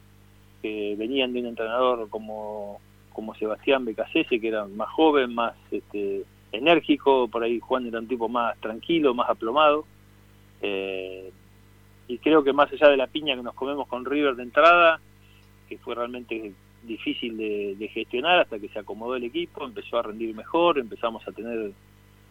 que 0.60 0.94
venían 0.96 1.32
de 1.32 1.40
un 1.40 1.46
entrenador 1.46 2.08
como, 2.08 2.80
como 3.12 3.34
Sebastián 3.34 3.84
Becasese, 3.84 4.40
que 4.40 4.48
era 4.48 4.66
más 4.66 4.88
joven, 4.90 5.34
más 5.34 5.54
este, 5.72 6.24
enérgico, 6.52 7.26
por 7.26 7.42
ahí 7.42 7.58
Juan 7.58 7.86
era 7.86 7.98
un 7.98 8.06
tipo 8.06 8.28
más 8.28 8.56
tranquilo, 8.60 9.12
más 9.14 9.28
aplomado. 9.28 9.84
Eh, 10.60 11.32
y 12.06 12.18
creo 12.18 12.44
que 12.44 12.52
más 12.52 12.70
allá 12.72 12.88
de 12.88 12.96
la 12.96 13.08
piña 13.08 13.34
que 13.34 13.42
nos 13.42 13.54
comemos 13.54 13.88
con 13.88 14.04
River 14.04 14.36
de 14.36 14.44
entrada, 14.44 15.00
que 15.68 15.78
fue 15.78 15.96
realmente 15.96 16.52
difícil 16.82 17.36
de, 17.36 17.76
de, 17.78 17.88
gestionar 17.88 18.40
hasta 18.40 18.58
que 18.58 18.68
se 18.68 18.78
acomodó 18.78 19.16
el 19.16 19.24
equipo, 19.24 19.64
empezó 19.64 19.98
a 19.98 20.02
rendir 20.02 20.34
mejor, 20.34 20.78
empezamos 20.78 21.26
a 21.26 21.32
tener 21.32 21.72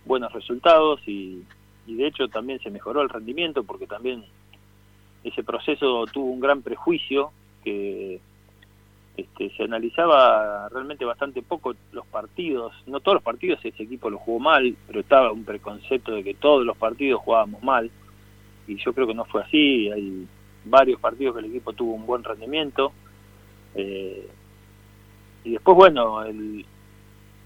buenos 0.06 0.32
resultados 0.34 1.00
y, 1.08 1.44
de 1.88 2.08
hecho 2.08 2.28
también 2.30 2.60
se 2.60 2.70
mejoró 2.70 3.02
el 3.02 3.10
rendimiento 3.10 3.64
porque 3.64 3.86
también 3.86 4.24
ese 5.24 5.44
proceso 5.44 6.06
tuvo 6.06 6.32
un 6.32 6.40
gran 6.40 6.62
prejuicio 6.62 7.32
que 7.64 8.20
este, 9.18 9.50
se 9.56 9.64
analizaba 9.64 10.70
realmente 10.70 11.04
bastante 11.04 11.42
poco 11.42 11.76
los 11.92 12.06
partidos, 12.08 12.74
no 12.88 13.02
todos 13.02 13.16
los 13.16 13.24
partidos 13.24 13.60
ese 13.64 13.84
equipo 13.84 14.10
lo 14.10 14.18
jugó 14.18 14.40
mal, 14.40 14.76
pero 14.88 15.02
estaba 15.02 15.32
un 15.32 15.44
preconcepto 15.44 16.14
de 16.14 16.24
que 16.24 16.34
todos 16.34 16.66
los 16.66 16.78
partidos 16.78 17.22
jugábamos 17.22 17.62
mal. 17.62 17.92
Y 18.68 18.78
yo 18.78 18.94
creo 18.94 19.06
que 19.06 19.14
no 19.14 19.26
fue 19.26 19.42
así, 19.42 19.92
hay 19.92 20.26
varios 20.64 21.00
partidos 21.00 21.36
que 21.36 21.42
el 21.42 21.52
equipo 21.52 21.74
tuvo 21.74 21.94
un 21.94 22.06
buen 22.06 22.24
rendimiento. 22.24 22.94
Eh, 23.76 24.30
y 25.44 25.52
después 25.52 25.76
bueno 25.76 26.24
el, 26.24 26.66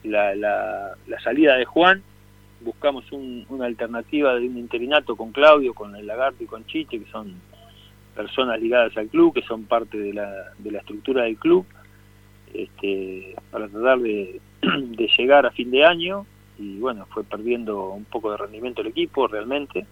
la, 0.03 0.35
la, 0.35 0.95
la 1.07 1.19
salida 1.21 1.55
de 1.55 1.65
Juan 1.65 2.03
buscamos 2.61 3.05
una 3.11 3.65
alternativa 3.65 4.35
de 4.35 4.47
un 4.47 4.57
interinato 4.57 5.15
con 5.15 5.31
Claudio, 5.31 5.73
con 5.73 5.95
el 5.95 6.07
Lagarto 6.07 6.43
y 6.43 6.47
con 6.47 6.65
Chiche, 6.65 6.99
que 6.99 7.11
son 7.11 7.35
personas 8.15 8.59
ligadas 8.59 8.95
al 8.97 9.07
club, 9.07 9.33
que 9.33 9.43
son 9.43 9.63
parte 9.65 9.97
de 9.97 10.13
la, 10.13 10.51
de 10.57 10.71
la 10.71 10.79
estructura 10.79 11.23
del 11.23 11.37
club, 11.37 11.65
este, 12.53 13.35
para 13.51 13.67
tratar 13.67 13.99
de, 13.99 14.39
llegar 15.17 15.45
a 15.45 15.51
fin 15.51 15.69
de 15.71 15.85
año. 15.85 16.25
Y 16.57 16.77
bueno, 16.79 17.05
fue 17.11 17.23
perdiendo 17.23 17.89
un 17.89 18.05
poco 18.05 18.31
de 18.31 18.37
rendimiento 18.37 18.81
el 18.81 18.87
equipo 18.87 19.27
realmente. 19.27 19.85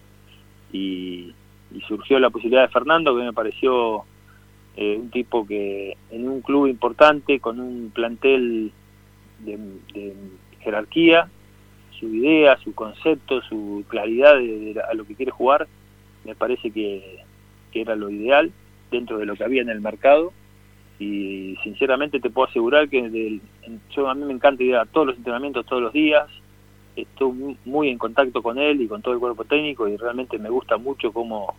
Y, 0.72 1.33
surgió 1.88 2.19
la 2.19 2.29
posibilidad 2.29 2.62
de 2.62 2.67
Fernando, 2.67 3.17
que 3.17 3.24
me 3.24 3.33
pareció 3.33 4.05
eh, 4.75 4.97
un 4.99 5.09
tipo 5.11 5.45
que 5.45 5.97
en 6.09 6.27
un 6.27 6.41
club 6.41 6.67
importante, 6.67 7.39
con 7.39 7.59
un 7.59 7.91
plantel 7.93 8.71
de, 9.39 10.13
jerarquía, 10.61 11.29
su 11.99 12.07
idea, 12.07 12.57
su 12.57 12.73
concepto, 12.73 13.41
su 13.41 13.83
claridad 13.87 14.35
de, 14.35 14.81
a 14.89 14.93
lo 14.93 15.05
que 15.05 15.15
quiere 15.15 15.31
jugar, 15.31 15.67
me 16.23 16.35
parece 16.35 16.71
que, 16.71 17.19
era 17.73 17.95
lo 17.95 18.11
ideal 18.11 18.51
dentro 18.91 19.17
de 19.17 19.25
lo 19.25 19.35
que 19.35 19.43
había 19.43 19.63
en 19.63 19.69
el 19.69 19.81
mercado. 19.81 20.31
Y 20.99 21.57
sinceramente 21.63 22.19
te 22.19 22.29
puedo 22.29 22.47
asegurar 22.47 22.87
que 22.87 23.39
yo 23.95 24.07
a 24.07 24.13
mí 24.13 24.25
me 24.25 24.33
encanta 24.33 24.63
ir 24.63 24.75
a 24.75 24.85
todos 24.85 25.07
los 25.07 25.17
entrenamientos 25.17 25.65
todos 25.65 25.81
los 25.81 25.91
días, 25.91 26.29
estoy 26.95 27.57
muy 27.65 27.89
en 27.89 27.97
contacto 27.97 28.41
con 28.41 28.57
él 28.59 28.81
y 28.81 28.87
con 28.87 29.01
todo 29.01 29.13
el 29.13 29.19
cuerpo 29.19 29.43
técnico 29.45 29.87
y 29.87 29.97
realmente 29.97 30.37
me 30.37 30.49
gusta 30.49 30.77
mucho 30.77 31.11
cómo, 31.11 31.55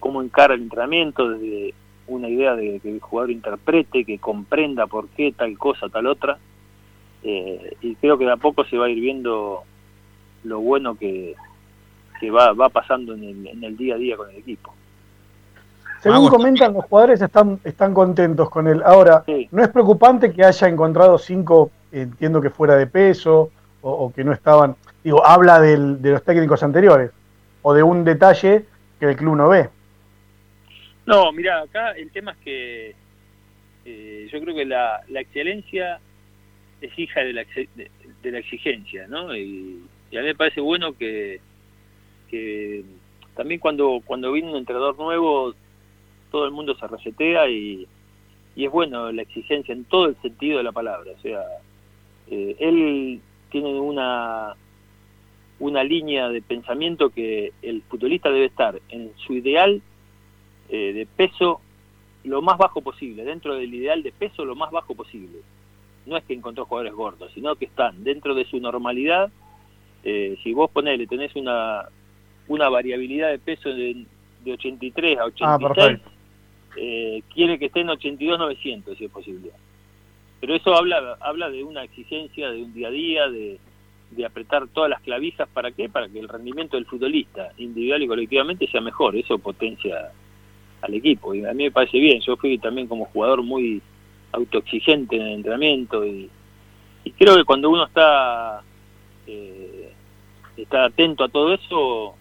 cómo 0.00 0.22
encara 0.22 0.54
el 0.54 0.62
entrenamiento 0.62 1.28
desde 1.28 1.74
una 2.06 2.28
idea 2.28 2.54
de 2.54 2.80
que 2.80 2.90
el 2.90 3.00
jugador 3.00 3.30
interprete, 3.30 4.04
que 4.04 4.18
comprenda 4.18 4.86
por 4.86 5.08
qué 5.08 5.32
tal 5.32 5.56
cosa, 5.58 5.88
tal 5.88 6.06
otra. 6.06 6.38
Eh, 7.22 7.76
y 7.80 7.94
creo 7.96 8.18
que 8.18 8.26
de 8.26 8.32
a 8.32 8.36
poco 8.36 8.64
se 8.64 8.76
va 8.76 8.86
a 8.86 8.90
ir 8.90 9.00
viendo 9.00 9.62
lo 10.44 10.60
bueno 10.60 10.94
que, 10.96 11.34
que 12.20 12.30
va, 12.30 12.52
va 12.52 12.68
pasando 12.68 13.14
en 13.14 13.24
el, 13.24 13.46
en 13.46 13.64
el 13.64 13.76
día 13.76 13.94
a 13.94 13.98
día 13.98 14.16
con 14.16 14.28
el 14.30 14.36
equipo. 14.36 14.74
Según 16.04 16.28
comentan, 16.28 16.74
los 16.74 16.84
jugadores 16.84 17.22
están, 17.22 17.58
están 17.64 17.94
contentos 17.94 18.50
con 18.50 18.68
él. 18.68 18.82
Ahora, 18.84 19.24
¿no 19.50 19.62
es 19.62 19.68
preocupante 19.70 20.34
que 20.34 20.44
haya 20.44 20.68
encontrado 20.68 21.16
cinco, 21.16 21.70
entiendo 21.90 22.42
que 22.42 22.50
fuera 22.50 22.76
de 22.76 22.86
peso, 22.86 23.50
o, 23.80 24.12
que 24.12 24.22
no 24.22 24.32
estaban, 24.32 24.76
digo, 25.02 25.24
habla 25.24 25.60
del, 25.60 26.02
de 26.02 26.10
los 26.10 26.22
técnicos 26.22 26.62
anteriores, 26.62 27.10
o 27.62 27.72
de 27.72 27.82
un 27.82 28.04
detalle 28.04 28.66
que 29.00 29.06
el 29.06 29.16
club 29.16 29.36
no 29.36 29.48
ve? 29.48 29.70
No, 31.06 31.32
mira, 31.32 31.60
acá 31.60 31.92
el 31.92 32.10
tema 32.10 32.32
es 32.32 32.38
que 32.38 32.94
eh, 33.84 34.28
yo 34.32 34.40
creo 34.40 34.54
que 34.54 34.64
la, 34.64 35.02
la, 35.08 35.20
excelencia 35.20 36.00
es 36.80 36.98
hija 36.98 37.20
de 37.20 37.32
la, 37.34 37.44
de, 37.74 38.30
la 38.30 38.38
exigencia, 38.38 39.06
¿no? 39.06 39.36
Y, 39.36 39.82
a 40.12 40.20
mí 40.20 40.26
me 40.26 40.34
parece 40.34 40.60
bueno 40.60 40.92
que, 40.92 41.40
que 42.30 42.84
también 43.34 43.58
cuando, 43.60 44.00
cuando 44.04 44.30
viene 44.32 44.50
un 44.50 44.56
entrenador 44.56 44.96
nuevo, 44.96 45.54
todo 46.30 46.46
el 46.46 46.52
mundo 46.52 46.76
se 46.76 46.86
resetea 46.86 47.48
y, 47.50 47.86
y 48.56 48.64
es 48.64 48.70
bueno 48.70 49.10
la 49.12 49.22
exigencia 49.22 49.72
en 49.72 49.84
todo 49.84 50.06
el 50.06 50.16
sentido 50.22 50.58
de 50.58 50.64
la 50.64 50.72
palabra. 50.72 51.10
O 51.12 51.20
sea, 51.20 51.42
eh, 52.30 52.56
él 52.60 53.20
tiene 53.50 53.78
una, 53.78 54.54
una 55.58 55.84
línea 55.84 56.28
de 56.28 56.42
pensamiento 56.42 57.10
que 57.10 57.52
el 57.62 57.82
futbolista 57.82 58.30
debe 58.30 58.46
estar 58.46 58.80
en 58.88 59.12
su 59.16 59.34
ideal 59.34 59.82
eh, 60.68 60.92
de 60.92 61.06
peso 61.06 61.60
lo 62.24 62.40
más 62.42 62.58
bajo 62.58 62.80
posible, 62.80 63.24
dentro 63.24 63.54
del 63.54 63.72
ideal 63.74 64.02
de 64.02 64.12
peso 64.12 64.44
lo 64.44 64.54
más 64.54 64.70
bajo 64.70 64.94
posible. 64.94 65.40
No 66.06 66.16
es 66.16 66.24
que 66.24 66.34
encontró 66.34 66.64
jugadores 66.64 66.94
gordos, 66.94 67.30
sino 67.34 67.54
que 67.56 67.66
están 67.66 68.02
dentro 68.02 68.34
de 68.34 68.44
su 68.46 68.58
normalidad. 68.58 69.30
Eh, 70.02 70.36
si 70.42 70.52
vos 70.52 70.70
ponele, 70.70 71.06
tenés 71.06 71.34
una, 71.36 71.88
una 72.48 72.68
variabilidad 72.68 73.30
de 73.30 73.38
peso 73.38 73.68
de, 73.70 74.06
de 74.42 74.52
83 74.52 75.18
a 75.18 75.24
86, 75.24 76.00
ah, 76.02 76.10
eh, 76.76 77.22
quiere 77.32 77.58
que 77.58 77.66
esté 77.66 77.80
en 77.80 77.88
82-900 77.88 78.96
si 78.96 79.04
es 79.04 79.10
posible. 79.10 79.50
Pero 80.40 80.54
eso 80.54 80.74
habla, 80.74 81.16
habla 81.20 81.48
de 81.50 81.64
una 81.64 81.84
exigencia 81.84 82.50
de 82.50 82.62
un 82.62 82.74
día 82.74 82.88
a 82.88 82.90
día, 82.90 83.28
de, 83.28 83.58
de 84.10 84.26
apretar 84.26 84.66
todas 84.68 84.90
las 84.90 85.00
clavijas, 85.00 85.48
¿para 85.48 85.72
qué? 85.72 85.88
Para 85.88 86.08
que 86.08 86.20
el 86.20 86.28
rendimiento 86.28 86.76
del 86.76 86.86
futbolista, 86.86 87.52
individual 87.58 88.02
y 88.02 88.08
colectivamente, 88.08 88.66
sea 88.66 88.80
mejor. 88.80 89.16
Eso 89.16 89.38
potencia 89.38 90.10
al 90.84 90.94
equipo. 90.94 91.34
Y 91.34 91.44
a 91.44 91.52
mí 91.52 91.64
me 91.64 91.70
parece 91.70 91.98
bien, 91.98 92.20
yo 92.20 92.36
fui 92.36 92.58
también 92.58 92.86
como 92.86 93.06
jugador 93.06 93.42
muy 93.42 93.82
autoexigente 94.32 95.16
en 95.16 95.22
el 95.22 95.32
entrenamiento 95.34 96.04
y, 96.04 96.30
creo 97.18 97.36
que 97.36 97.44
cuando 97.44 97.70
uno 97.70 97.84
está, 97.84 98.62
eh, 99.26 99.92
está 100.56 100.86
atento 100.86 101.22
a 101.22 101.28
todo 101.28 101.54
eso, 101.54 102.14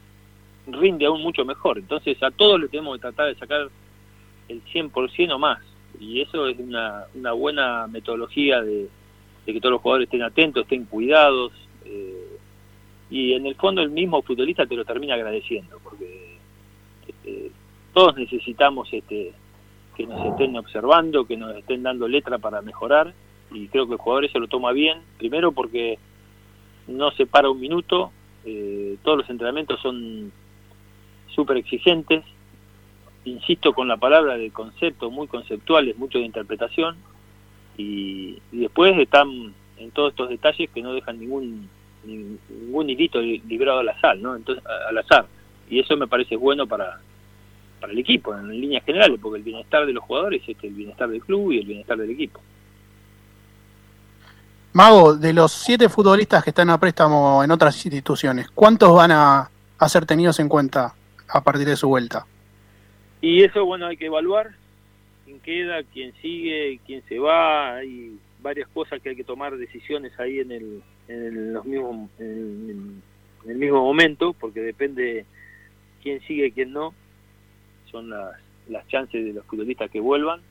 rinde 0.67 1.05
aún 1.05 1.21
mucho 1.21 1.45
mejor. 1.45 1.77
Entonces 1.77 2.21
a 2.21 2.31
todos 2.31 2.59
le 2.59 2.67
tenemos 2.67 2.95
que 2.95 3.01
tratar 3.01 3.27
de 3.27 3.35
sacar 3.35 3.69
el 4.49 4.63
100% 4.65 5.33
o 5.33 5.39
más. 5.39 5.59
Y 5.99 6.21
eso 6.21 6.47
es 6.47 6.59
una, 6.59 7.05
una 7.15 7.31
buena 7.31 7.87
metodología 7.87 8.61
de, 8.61 8.89
que 9.45 9.59
todos 9.59 9.71
los 9.71 9.81
jugadores 9.81 10.07
estén 10.07 10.23
atentos, 10.23 10.63
estén 10.63 10.85
cuidados. 10.85 11.53
Eh, 11.85 12.37
y 13.09 13.33
en 13.33 13.45
el 13.45 13.55
fondo 13.55 13.81
el 13.81 13.89
mismo 13.89 14.21
futbolista 14.21 14.65
te 14.65 14.75
lo 14.75 14.85
termina 14.85 15.13
agradeciendo, 15.15 15.79
porque 15.83 16.37
este, 17.07 17.51
todos 17.93 18.15
necesitamos 18.17 18.91
este, 18.91 19.33
que 19.95 20.07
nos 20.07 20.25
estén 20.25 20.55
observando, 20.57 21.25
que 21.25 21.37
nos 21.37 21.55
estén 21.55 21.83
dando 21.83 22.07
letra 22.07 22.39
para 22.39 22.61
mejorar 22.61 23.13
y 23.51 23.67
creo 23.67 23.87
que 23.87 23.93
el 23.93 23.99
jugador 23.99 24.25
eso 24.25 24.39
lo 24.39 24.47
toma 24.47 24.71
bien, 24.71 25.01
primero 25.17 25.51
porque 25.51 25.99
no 26.87 27.11
se 27.11 27.25
para 27.25 27.49
un 27.49 27.59
minuto, 27.59 28.11
eh, 28.45 28.97
todos 29.03 29.19
los 29.19 29.29
entrenamientos 29.29 29.79
son 29.81 30.31
súper 31.27 31.57
exigentes, 31.57 32.23
insisto 33.25 33.73
con 33.73 33.87
la 33.87 33.97
palabra 33.97 34.37
de 34.37 34.51
conceptos 34.51 35.11
muy 35.11 35.27
conceptuales, 35.27 35.97
mucho 35.97 36.17
de 36.17 36.25
interpretación 36.25 36.97
y, 37.77 38.39
después 38.51 38.97
están 38.97 39.53
en 39.77 39.91
todos 39.91 40.11
estos 40.11 40.29
detalles 40.29 40.69
que 40.69 40.81
no 40.81 40.93
dejan 40.93 41.19
ningún 41.19 41.69
ningún 42.05 42.89
hilito 42.89 43.21
librado 43.21 43.79
al 43.79 43.87
azar, 43.87 44.17
¿no? 44.17 44.35
Entonces, 44.35 44.61
al 44.89 44.97
azar. 44.97 45.25
Y 45.69 45.79
eso 45.79 45.95
me 45.95 46.07
parece 46.07 46.35
bueno 46.35 46.67
para, 46.67 46.99
para 47.83 47.91
el 47.91 47.99
equipo, 47.99 48.33
en 48.33 48.47
líneas 48.47 48.85
generales, 48.85 49.19
porque 49.21 49.39
el 49.39 49.43
bienestar 49.43 49.85
de 49.85 49.91
los 49.91 50.05
jugadores 50.05 50.41
es 50.47 50.55
el 50.63 50.73
bienestar 50.73 51.09
del 51.09 51.19
club 51.19 51.51
y 51.51 51.59
el 51.59 51.65
bienestar 51.65 51.97
del 51.97 52.11
equipo. 52.11 52.39
Mago, 54.71 55.15
de 55.17 55.33
los 55.33 55.51
siete 55.51 55.89
futbolistas 55.89 56.45
que 56.45 56.51
están 56.51 56.69
a 56.69 56.79
préstamo 56.79 57.43
en 57.43 57.51
otras 57.51 57.85
instituciones, 57.85 58.49
¿cuántos 58.51 58.95
van 58.95 59.11
a, 59.11 59.49
ser 59.89 60.05
tenidos 60.05 60.39
en 60.39 60.47
cuenta 60.47 60.93
a 61.27 61.43
partir 61.43 61.67
de 61.67 61.75
su 61.75 61.89
vuelta? 61.89 62.25
Y 63.19 63.43
eso, 63.43 63.65
bueno, 63.65 63.87
hay 63.87 63.97
que 63.97 64.05
evaluar 64.05 64.51
quién 65.25 65.41
queda, 65.41 65.83
quién 65.83 66.13
sigue, 66.21 66.79
quién 66.85 67.03
se 67.09 67.19
va. 67.19 67.75
Hay 67.75 68.17
varias 68.41 68.69
cosas 68.69 69.01
que 69.01 69.09
hay 69.09 69.17
que 69.17 69.25
tomar 69.25 69.57
decisiones 69.57 70.17
ahí 70.21 70.39
en 70.39 70.53
el, 70.53 70.83
en 71.09 71.51
los 71.51 71.65
mismos, 71.65 72.09
en 72.19 73.01
el 73.45 73.57
mismo 73.57 73.83
momento, 73.83 74.31
porque 74.31 74.61
depende 74.61 75.25
quién 76.01 76.21
sigue 76.21 76.45
y 76.45 76.51
quién 76.53 76.71
no 76.71 76.93
son 77.93 78.09
las, 78.09 78.31
las 78.67 78.85
chances 78.89 79.23
de 79.23 79.31
los 79.31 79.45
futbolistas 79.45 79.89
que 79.89 80.01
vuelvan, 80.01 80.41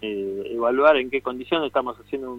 eh, 0.00 0.52
evaluar 0.54 0.96
en 0.96 1.10
qué 1.10 1.20
condiciones 1.20 1.66
estamos 1.66 1.98
haciendo 1.98 2.38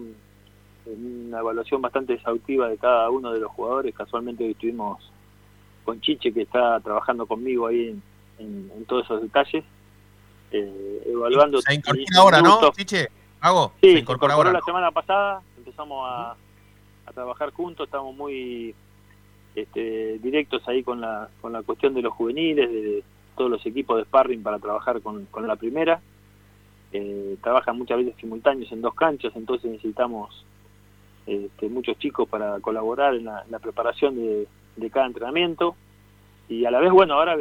una 0.86 1.38
evaluación 1.38 1.82
bastante 1.82 2.14
exhaustiva 2.14 2.68
de 2.68 2.78
cada 2.78 3.10
uno 3.10 3.32
de 3.32 3.40
los 3.40 3.52
jugadores. 3.52 3.94
Casualmente 3.94 4.44
hoy 4.44 4.52
estuvimos 4.52 5.12
con 5.84 6.00
Chiche, 6.00 6.32
que 6.32 6.42
está 6.42 6.80
trabajando 6.80 7.26
conmigo 7.26 7.66
ahí 7.66 7.94
en, 8.38 8.84
todos 8.86 9.04
esos 9.04 9.22
detalles, 9.22 9.64
eh, 10.50 11.02
evaluando. 11.06 11.60
Se 11.60 11.74
incorpora 11.74 12.18
ahora, 12.18 12.42
¿no, 12.42 12.72
Chiche? 12.72 13.08
¿Hago? 13.40 13.72
Sí, 13.80 13.92
se 13.92 13.98
incorporó, 13.98 14.32
ahora, 14.32 14.52
la 14.52 14.62
semana 14.62 14.90
pasada, 14.90 15.42
empezamos 15.58 16.08
a, 16.10 16.36
a 17.06 17.12
trabajar 17.12 17.52
juntos, 17.52 17.86
estamos 17.86 18.16
muy 18.16 18.74
este, 19.54 20.18
directos 20.18 20.66
ahí 20.68 20.82
con 20.82 21.00
la, 21.00 21.28
con 21.40 21.52
la 21.52 21.62
cuestión 21.62 21.94
de 21.94 22.02
los 22.02 22.12
juveniles, 22.14 22.70
de, 22.70 23.04
todos 23.38 23.50
los 23.50 23.64
equipos 23.64 23.96
de 23.96 24.04
sparring 24.04 24.42
para 24.42 24.58
trabajar 24.58 25.00
con, 25.00 25.26
la 25.46 25.56
primera. 25.56 26.02
Eh, 26.92 27.36
trabajan 27.42 27.78
muchas 27.78 27.98
veces 27.98 28.14
simultáneos 28.20 28.70
en 28.72 28.82
dos 28.82 28.94
canchas, 28.94 29.32
entonces 29.36 29.70
necesitamos 29.70 30.44
este, 31.26 31.68
muchos 31.68 31.98
chicos 31.98 32.28
para 32.28 32.58
colaborar 32.60 33.14
en 33.14 33.24
la, 33.26 33.58
preparación 33.62 34.16
de, 34.16 34.90
cada 34.90 35.06
entrenamiento. 35.06 35.76
Y 36.48 36.64
a 36.64 36.70
la 36.70 36.80
vez, 36.80 36.90
bueno, 36.90 37.14
ahora 37.14 37.36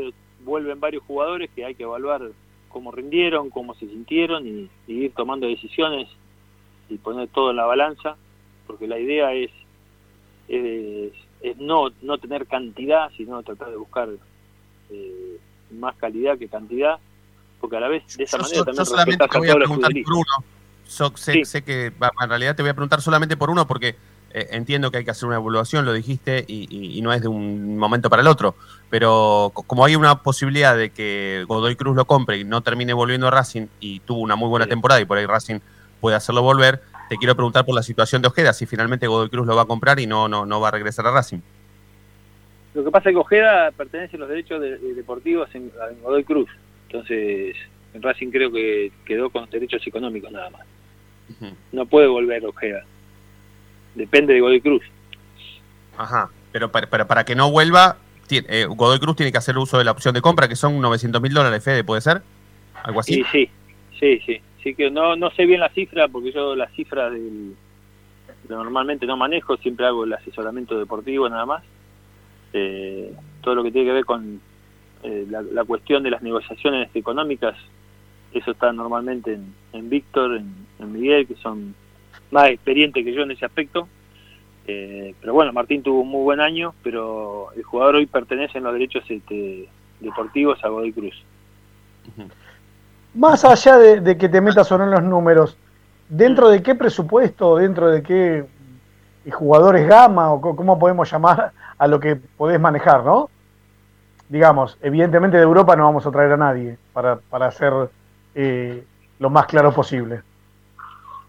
vuelven 0.45 0.79
varios 0.79 1.03
jugadores 1.03 1.49
que 1.55 1.65
hay 1.65 1.73
que 1.75 1.83
evaluar 1.83 2.21
cómo 2.69 2.91
rindieron, 2.91 3.49
cómo 3.49 3.73
se 3.73 3.87
sintieron 3.87 4.47
y, 4.47 4.69
ir 4.87 5.13
tomando 5.13 5.47
decisiones 5.47 6.07
y 6.89 6.97
poner 6.97 7.27
todo 7.29 7.49
en 7.49 7.57
la 7.57 7.65
balanza, 7.65 8.17
porque 8.67 8.87
la 8.87 8.99
idea 8.99 9.33
es, 9.33 9.51
es, 10.47 11.57
no, 11.57 11.89
no 12.01 12.17
tener 12.19 12.45
cantidad, 12.45 13.09
sino 13.17 13.41
tratar 13.41 13.71
de 13.71 13.77
buscar 13.77 14.09
eh, 14.89 15.39
más 15.71 15.95
calidad 15.95 16.37
que 16.37 16.47
cantidad, 16.47 16.97
porque 17.59 17.77
a 17.77 17.79
la 17.79 17.87
vez 17.87 18.17
de 18.17 18.23
esa 18.23 18.37
manera 18.37 18.63
también 18.63 18.85
solamente 18.85 19.27
te 19.27 19.37
voy 19.37 19.49
a 19.49 19.55
preguntar 19.55 19.91
por 20.03 20.13
uno. 20.13 21.15
sé, 21.17 21.63
que 21.63 21.85
en 21.87 22.29
realidad 22.29 22.55
te 22.55 22.61
voy 22.61 22.69
a 22.69 22.73
preguntar 22.73 23.01
solamente 23.01 23.37
por 23.37 23.49
uno 23.49 23.67
porque 23.67 23.95
eh, 24.31 24.49
entiendo 24.51 24.91
que 24.91 24.99
hay 24.99 25.05
que 25.05 25.11
hacer 25.11 25.27
una 25.27 25.37
evaluación, 25.37 25.85
lo 25.85 25.93
dijiste, 25.93 26.43
y, 26.47 26.99
no 27.01 27.13
es 27.13 27.21
de 27.21 27.27
un 27.27 27.77
momento 27.77 28.09
para 28.09 28.21
el 28.21 28.27
otro. 28.27 28.55
Pero 28.89 29.51
como 29.53 29.85
hay 29.85 29.95
una 29.95 30.21
posibilidad 30.21 30.75
de 30.75 30.91
que 30.91 31.45
Godoy 31.47 31.75
Cruz 31.75 31.95
lo 31.95 32.05
compre 32.05 32.37
y 32.37 32.43
no 32.43 32.61
termine 32.61 32.93
volviendo 32.93 33.27
a 33.27 33.31
Racing 33.31 33.67
y 33.79 33.99
tuvo 34.01 34.19
una 34.19 34.35
muy 34.35 34.49
buena 34.49 34.67
temporada 34.67 35.01
y 35.01 35.05
por 35.05 35.17
ahí 35.17 35.25
Racing 35.25 35.59
puede 35.99 36.15
hacerlo 36.15 36.41
volver, 36.41 36.83
te 37.09 37.17
quiero 37.17 37.35
preguntar 37.35 37.65
por 37.65 37.75
la 37.75 37.83
situación 37.83 38.21
de 38.21 38.27
Ojeda, 38.27 38.53
si 38.53 38.65
finalmente 38.65 39.07
Godoy 39.07 39.29
Cruz 39.29 39.47
lo 39.47 39.55
va 39.55 39.63
a 39.63 39.65
comprar 39.65 39.99
y 39.99 40.07
no, 40.07 40.27
no, 40.27 40.45
no 40.45 40.59
va 40.59 40.67
a 40.67 40.71
regresar 40.71 41.07
a 41.07 41.11
Racing. 41.11 41.39
Lo 42.77 42.83
que 42.83 42.91
pasa 42.91 43.09
es 43.09 43.15
que 43.15 43.19
Ojeda 43.19 43.71
pertenece 43.71 44.17
a 44.17 44.19
los 44.19 44.29
derechos 44.29 44.61
de, 44.61 44.77
deportivos 44.77 45.49
en, 45.55 45.71
Godoy 46.03 46.23
Cruz. 46.23 46.47
Entonces, 46.85 47.55
En 47.95 48.03
Racing 48.03 48.29
creo 48.29 48.51
que 48.51 48.91
quedó 49.03 49.31
con 49.31 49.49
derechos 49.49 49.81
económicos 49.87 50.31
nada 50.31 50.51
más. 50.51 50.61
No 51.71 51.87
puede 51.87 52.05
volver 52.05 52.45
Ojeda. 52.45 52.85
Depende 53.95 54.35
de 54.35 54.41
Godoy 54.41 54.61
Cruz. 54.61 54.83
Ajá, 55.97 56.29
pero 56.51 56.71
para, 56.71 57.07
para, 57.07 57.25
que 57.25 57.33
no 57.33 57.49
vuelva, 57.49 57.97
eh, 58.29 58.67
Godoy 58.69 58.99
Cruz 58.99 59.15
tiene 59.15 59.31
que 59.31 59.39
hacer 59.39 59.57
uso 59.57 59.79
de 59.79 59.83
la 59.83 59.89
opción 59.89 60.13
de 60.13 60.21
compra, 60.21 60.47
que 60.47 60.55
son 60.55 60.79
900 60.79 61.19
mil 61.19 61.33
dólares, 61.33 61.63
Fede, 61.63 61.83
¿puede 61.83 62.01
ser? 62.01 62.21
¿Algo 62.83 62.99
así? 62.99 63.15
Sí, 63.15 63.23
sí, 63.31 63.49
sí, 63.99 64.21
sí. 64.23 64.41
sí 64.61 64.75
que 64.75 64.91
no, 64.91 65.15
no 65.15 65.31
sé 65.31 65.47
bien 65.47 65.61
la 65.61 65.69
cifra, 65.69 66.07
porque 66.09 66.31
yo 66.31 66.55
la 66.55 66.69
cifra 66.69 67.09
del, 67.09 67.55
normalmente 68.47 69.07
no 69.07 69.17
manejo, 69.17 69.57
siempre 69.57 69.87
hago 69.87 70.03
el 70.03 70.13
asesoramiento 70.13 70.77
deportivo 70.77 71.27
nada 71.27 71.47
más. 71.47 71.63
Eh, 72.53 73.13
todo 73.41 73.55
lo 73.55 73.63
que 73.63 73.71
tiene 73.71 73.87
que 73.87 73.93
ver 73.93 74.05
con 74.05 74.41
eh, 75.03 75.27
la, 75.29 75.63
cuestión 75.63 76.03
de 76.03 76.11
las 76.11 76.21
negociaciones 76.21 76.89
económicas, 76.93 77.55
eso 78.33 78.51
está 78.51 78.71
normalmente 78.73 79.33
en, 79.33 79.53
en 79.73 79.89
Víctor, 79.89 80.37
en, 80.37 80.91
Miguel, 80.91 81.27
que 81.27 81.35
son 81.35 81.75
más 82.31 82.49
experientes 82.49 83.03
que 83.03 83.13
yo 83.13 83.23
en 83.23 83.31
ese 83.31 83.45
aspecto. 83.45 83.87
Eh, 84.65 85.13
pero 85.21 85.33
bueno, 85.33 85.53
Martín 85.53 85.81
tuvo 85.81 86.01
un 86.01 86.09
muy 86.09 86.23
buen 86.23 86.41
año, 86.41 86.73
pero 86.83 87.49
el 87.55 87.63
jugador 87.63 87.95
hoy 87.95 88.05
pertenece 88.05 88.57
en 88.57 88.65
los 88.65 88.73
derechos 88.73 89.03
este, 89.07 89.69
deportivos 89.99 90.61
a 90.63 90.69
Godoy 90.69 90.91
Cruz. 90.91 91.23
Más 93.13 93.45
allá 93.45 93.77
de, 93.77 94.17
que 94.17 94.29
te 94.29 94.41
metas 94.41 94.71
o 94.71 94.77
no 94.77 94.83
en 94.85 94.91
los 94.91 95.03
números, 95.03 95.57
¿dentro 96.09 96.49
de 96.49 96.61
qué 96.61 96.75
presupuesto, 96.75 97.57
dentro 97.57 97.89
de 97.89 98.03
qué 98.03 98.45
jugadores 99.31 99.87
gama 99.87 100.31
o 100.31 100.41
cómo 100.55 100.77
podemos 100.77 101.11
llamar 101.11 101.51
a 101.77 101.87
lo 101.87 101.99
que 101.99 102.15
podés 102.15 102.59
manejar, 102.59 103.03
¿no? 103.03 103.29
Digamos, 104.29 104.77
evidentemente 104.81 105.37
de 105.37 105.43
Europa 105.43 105.75
no 105.75 105.83
vamos 105.83 106.05
a 106.05 106.11
traer 106.11 106.33
a 106.33 106.37
nadie 106.37 106.77
para, 106.91 107.17
para 107.17 107.47
hacer 107.47 107.71
eh, 108.35 108.83
lo 109.19 109.29
más 109.29 109.45
claro 109.45 109.73
posible. 109.73 110.21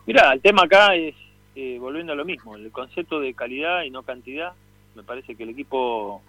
Mira, 0.07 0.33
el 0.33 0.41
tema 0.41 0.63
acá 0.63 0.95
es, 0.95 1.15
eh, 1.55 1.79
volviendo 1.79 2.13
a 2.13 2.17
lo 2.17 2.25
mismo, 2.25 2.57
el 2.57 2.71
concepto 2.73 3.21
de 3.21 3.35
calidad 3.35 3.83
y 3.83 3.91
no 3.91 4.03
cantidad. 4.03 4.53
Me 4.95 5.03
parece 5.03 5.37
que 5.37 5.45
el 5.45 5.51
equipo, 5.51 6.23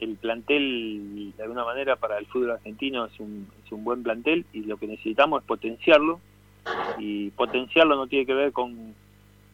el 0.00 0.16
plantel, 0.16 1.34
de 1.36 1.42
alguna 1.42 1.64
manera, 1.64 1.96
para 1.96 2.18
el 2.18 2.26
fútbol 2.26 2.52
argentino 2.52 3.06
es 3.06 3.20
un, 3.20 3.48
es 3.64 3.72
un 3.72 3.84
buen 3.84 4.02
plantel 4.02 4.46
y 4.52 4.60
lo 4.60 4.76
que 4.76 4.86
necesitamos 4.86 5.42
es 5.42 5.46
potenciarlo. 5.46 6.20
Y 6.98 7.30
potenciarlo 7.30 7.96
no 7.96 8.06
tiene 8.06 8.24
que 8.24 8.34
ver 8.34 8.52
con, 8.52 8.94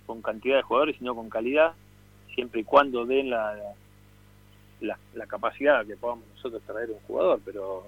con 0.06 0.20
cantidad 0.22 0.56
de 0.56 0.62
jugadores, 0.62 0.96
sino 0.98 1.14
con 1.14 1.30
calidad, 1.30 1.72
siempre 2.34 2.60
y 2.60 2.64
cuando 2.64 3.06
den 3.06 3.30
la, 3.30 3.54
la, 4.80 5.26
capacidad 5.26 5.86
que 5.86 5.96
podamos 5.96 6.24
nosotros 6.34 6.62
traer 6.66 6.90
un 6.90 6.98
jugador, 7.06 7.40
pero 7.44 7.84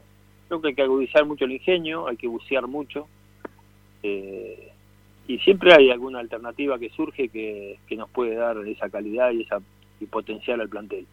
creo 0.49 0.61
que 0.61 0.69
hay 0.69 0.75
que 0.75 0.83
agudizar 0.83 1.25
mucho 1.25 1.45
el 1.45 1.53
ingenio, 1.53 2.09
hay 2.09 2.17
que 2.17 2.29
bucear 2.29 2.67
mucho, 2.67 3.07
eh, 4.03 4.73
y 5.29 5.39
siempre 5.41 5.75
hay 5.75 5.91
alguna 5.91 6.21
alternativa 6.21 6.79
que 6.79 6.91
surge 6.91 7.29
que, 7.29 7.79
nos 7.97 8.11
puede 8.11 8.35
dar 8.35 8.57
esa 8.67 8.89
calidad 8.89 9.33
y 9.33 9.43
esa 9.43 9.61
y 10.01 10.07
potencial 10.07 10.61
al 10.61 10.69
plantel. 10.69 11.07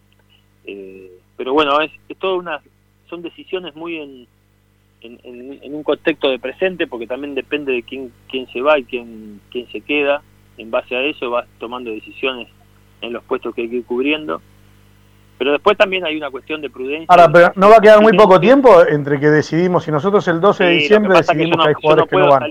Eh, 0.66 1.12
pero 1.38 1.54
bueno, 1.54 1.80
es, 1.82 1.92
es 2.10 2.18
toda 2.18 2.36
una, 2.36 2.62
son 3.10 3.22
decisiones 3.22 3.76
muy 3.76 3.98
en, 3.98 4.28
en, 5.04 5.74
un 5.74 5.84
contexto 5.84 6.30
de 6.30 6.40
presente, 6.40 6.88
porque 6.88 7.08
también 7.08 7.36
depende 7.36 7.74
de 7.74 7.84
quién, 7.84 8.12
quién 8.30 8.48
se 8.48 8.62
va 8.62 8.80
y 8.80 8.84
quién, 8.86 9.42
quién 9.52 9.68
se 9.72 9.82
queda. 9.82 10.22
En 10.58 10.72
base 10.72 10.96
a 10.96 11.04
eso 11.04 11.30
vas 11.30 11.48
tomando 11.60 11.92
decisiones 11.92 12.48
en 13.02 13.14
los 13.14 13.24
puestos 13.24 13.54
que 13.54 13.64
hay 13.64 13.70
que 13.70 13.78
ir 13.78 13.86
cubriendo. 13.86 14.42
Pero 15.38 15.52
después 15.52 15.78
también 15.78 16.06
hay 16.06 16.16
una 16.16 16.30
cuestión 16.30 16.62
de 16.62 16.70
prudencia. 16.70 17.08
Ahora, 17.10 17.32
pero 17.32 17.52
no 17.56 17.70
va 17.70 17.78
a 17.78 17.82
quedar 17.82 18.02
muy 18.02 18.14
poco 18.14 18.40
tiempo 18.40 18.86
entre 18.88 19.20
que 19.20 19.30
decidimos, 19.30 19.88
y 19.88 19.92
nosotros 19.92 20.28
el 20.28 20.40
12 20.40 20.64
de 20.64 20.72
diciembre 20.72 21.18
decidimos 21.18 21.64
que, 21.64 21.70
hay 21.70 21.74
jugadores 21.74 22.10
que 22.10 22.18
no 22.18 22.30
van. 22.30 22.44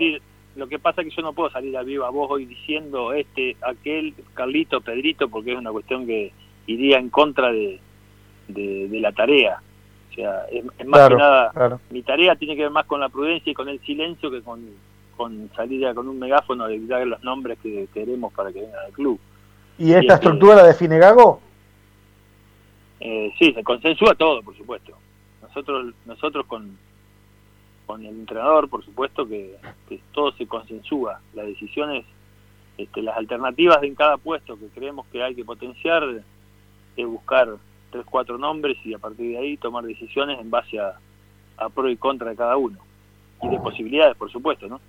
lo 0.56 0.66
que 0.66 0.78
pasa 0.78 1.00
es 1.00 1.08
que 1.08 1.14
yo 1.14 1.22
no 1.22 1.32
puedo 1.32 1.50
salir 1.50 1.76
a 1.76 1.82
viva 1.82 2.10
voz 2.10 2.30
hoy 2.30 2.46
diciendo 2.46 3.12
este, 3.12 3.56
aquel, 3.62 4.14
Carlito, 4.34 4.80
Pedrito, 4.80 5.28
porque 5.28 5.52
es 5.52 5.58
una 5.58 5.70
cuestión 5.70 6.06
que 6.06 6.32
iría 6.66 6.98
en 6.98 7.08
contra 7.08 7.52
de, 7.52 7.78
de, 8.48 9.00
la 9.00 9.12
tarea. 9.12 9.60
O 10.10 10.14
sea, 10.14 10.44
es, 10.50 10.64
más 10.86 11.08
que 11.08 11.14
nada, 11.14 11.78
mi 11.90 12.02
tarea 12.02 12.36
tiene 12.36 12.56
que 12.56 12.62
ver 12.62 12.70
más 12.70 12.86
con 12.86 13.00
la 13.00 13.08
prudencia 13.08 13.50
y 13.50 13.54
con 13.54 13.68
el 13.68 13.80
silencio 13.80 14.30
que 14.30 14.42
con, 14.42 14.60
con 15.16 15.50
salir 15.56 15.94
con 15.94 16.08
un 16.08 16.18
megáfono 16.18 16.66
de 16.66 16.84
dar 16.86 17.06
los 17.06 17.22
nombres 17.22 17.58
que 17.62 17.88
queremos 17.94 18.32
para 18.32 18.52
que 18.52 18.60
vengan 18.60 18.84
al 18.86 18.92
club. 18.92 19.18
¿Y 19.78 19.92
esta 19.94 20.14
estructura 20.14 20.56
la 20.56 20.64
define 20.64 20.98
Gago? 20.98 21.40
Eh, 23.04 23.34
sí, 23.36 23.52
se 23.52 23.64
consensúa 23.64 24.14
todo, 24.14 24.42
por 24.42 24.56
supuesto. 24.56 24.96
Nosotros, 25.42 25.92
nosotros 26.06 26.46
con, 26.46 26.78
con 27.84 28.00
el 28.04 28.14
entrenador, 28.14 28.68
por 28.68 28.84
supuesto 28.84 29.26
que, 29.26 29.56
todo 30.12 30.30
se 30.34 30.46
consensúa. 30.46 31.20
Las 31.34 31.46
decisiones, 31.46 32.04
este, 32.78 33.02
las 33.02 33.16
alternativas 33.16 33.82
en 33.82 33.96
cada 33.96 34.18
puesto 34.18 34.56
que 34.56 34.68
creemos 34.68 35.04
que 35.06 35.20
hay 35.20 35.34
que 35.34 35.44
potenciar, 35.44 36.04
es 36.96 37.06
buscar 37.06 37.56
tres, 37.90 38.06
cuatro 38.08 38.38
nombres 38.38 38.78
y 38.84 38.94
a 38.94 38.98
partir 38.98 39.32
de 39.32 39.38
ahí 39.38 39.56
tomar 39.56 39.82
decisiones 39.82 40.38
en 40.38 40.50
base 40.50 40.78
a, 40.78 40.96
a 41.56 41.68
pro 41.70 41.90
y 41.90 41.96
contra 41.96 42.30
de 42.30 42.36
cada 42.36 42.56
uno. 42.56 42.78
Y 43.42 43.48
de 43.48 43.58
posibilidades, 43.58 44.16
por 44.16 44.30
supuesto, 44.30 44.68
¿no? 44.68 44.80